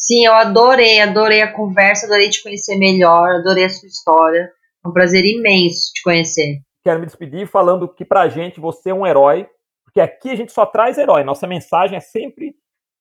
Sim, 0.00 0.26
eu 0.26 0.32
adorei, 0.32 1.00
adorei 1.00 1.42
a 1.42 1.52
conversa, 1.52 2.06
adorei 2.06 2.30
te 2.30 2.42
conhecer 2.42 2.76
melhor, 2.76 3.36
adorei 3.36 3.64
a 3.64 3.68
sua 3.68 3.88
história. 3.88 4.50
É 4.84 4.88
um 4.88 4.92
prazer 4.92 5.24
imenso 5.24 5.92
te 5.92 6.02
conhecer. 6.02 6.60
Quero 6.84 7.00
me 7.00 7.06
despedir 7.06 7.46
falando 7.46 7.92
que 7.92 8.04
pra 8.04 8.28
gente 8.28 8.60
você 8.60 8.90
é 8.90 8.94
um 8.94 9.06
herói, 9.06 9.46
porque 9.84 10.00
aqui 10.00 10.30
a 10.30 10.36
gente 10.36 10.52
só 10.52 10.64
traz 10.64 10.96
herói. 10.96 11.24
Nossa 11.24 11.46
mensagem 11.46 11.96
é 11.96 12.00
sempre 12.00 12.54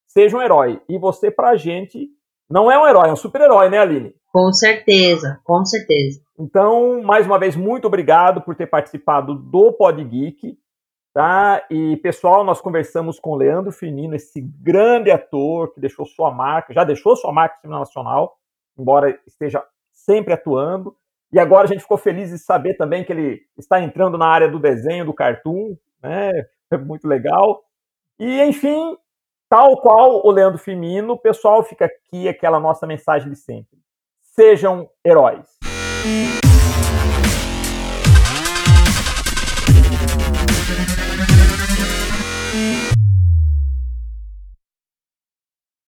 seja 0.08 0.36
um 0.36 0.42
herói. 0.42 0.82
E 0.90 0.98
você 0.98 1.30
pra 1.30 1.56
gente 1.56 2.10
não 2.50 2.72
é 2.72 2.80
um 2.80 2.88
herói, 2.88 3.10
é 3.10 3.14
um 3.14 3.18
super-herói, 3.18 3.70
né, 3.70 3.78
Aline? 3.78 4.16
Com 4.32 4.52
certeza, 4.52 5.40
com 5.44 5.64
certeza. 5.66 6.20
Então, 6.40 7.02
mais 7.04 7.26
uma 7.26 7.40
vez, 7.40 7.56
muito 7.56 7.86
obrigado 7.86 8.42
por 8.42 8.56
ter 8.56 8.68
participado 8.68 9.36
do 9.36 9.74
Pod 9.74 10.04
Geek. 10.04 10.58
Tá? 11.18 11.66
E, 11.72 11.98
pessoal, 11.98 12.44
nós 12.44 12.62
conversamos 12.62 13.20
com 13.20 13.32
o 13.32 13.36
Leandro 13.36 13.72
Firmino, 13.72 14.14
esse 14.14 14.40
grande 14.40 15.10
ator 15.10 15.74
que 15.74 15.80
deixou 15.80 16.06
sua 16.06 16.30
marca, 16.30 16.76
já 16.76 16.84
deixou 16.84 17.16
sua 17.16 17.34
marca 17.34 17.58
no 17.64 17.72
nacional, 17.72 18.38
embora 18.78 19.20
esteja 19.26 19.64
sempre 19.92 20.32
atuando. 20.32 20.96
E 21.34 21.40
agora 21.40 21.64
a 21.64 21.68
gente 21.68 21.82
ficou 21.82 21.98
feliz 21.98 22.30
de 22.30 22.38
saber 22.38 22.76
também 22.76 23.04
que 23.04 23.12
ele 23.12 23.42
está 23.58 23.82
entrando 23.82 24.16
na 24.16 24.28
área 24.28 24.48
do 24.48 24.60
desenho, 24.60 25.06
do 25.06 25.14
cartoon, 25.14 25.76
né? 26.04 26.30
É 26.70 26.78
muito 26.78 27.08
legal. 27.08 27.64
E, 28.20 28.44
enfim, 28.44 28.96
tal 29.50 29.82
qual 29.82 30.24
o 30.24 30.30
Leandro 30.30 30.60
Firmino, 30.60 31.18
pessoal, 31.18 31.64
fica 31.64 31.86
aqui 31.86 32.28
aquela 32.28 32.60
nossa 32.60 32.86
mensagem 32.86 33.32
de 33.32 33.38
sempre. 33.38 33.80
Sejam 34.22 34.88
heróis. 35.04 35.48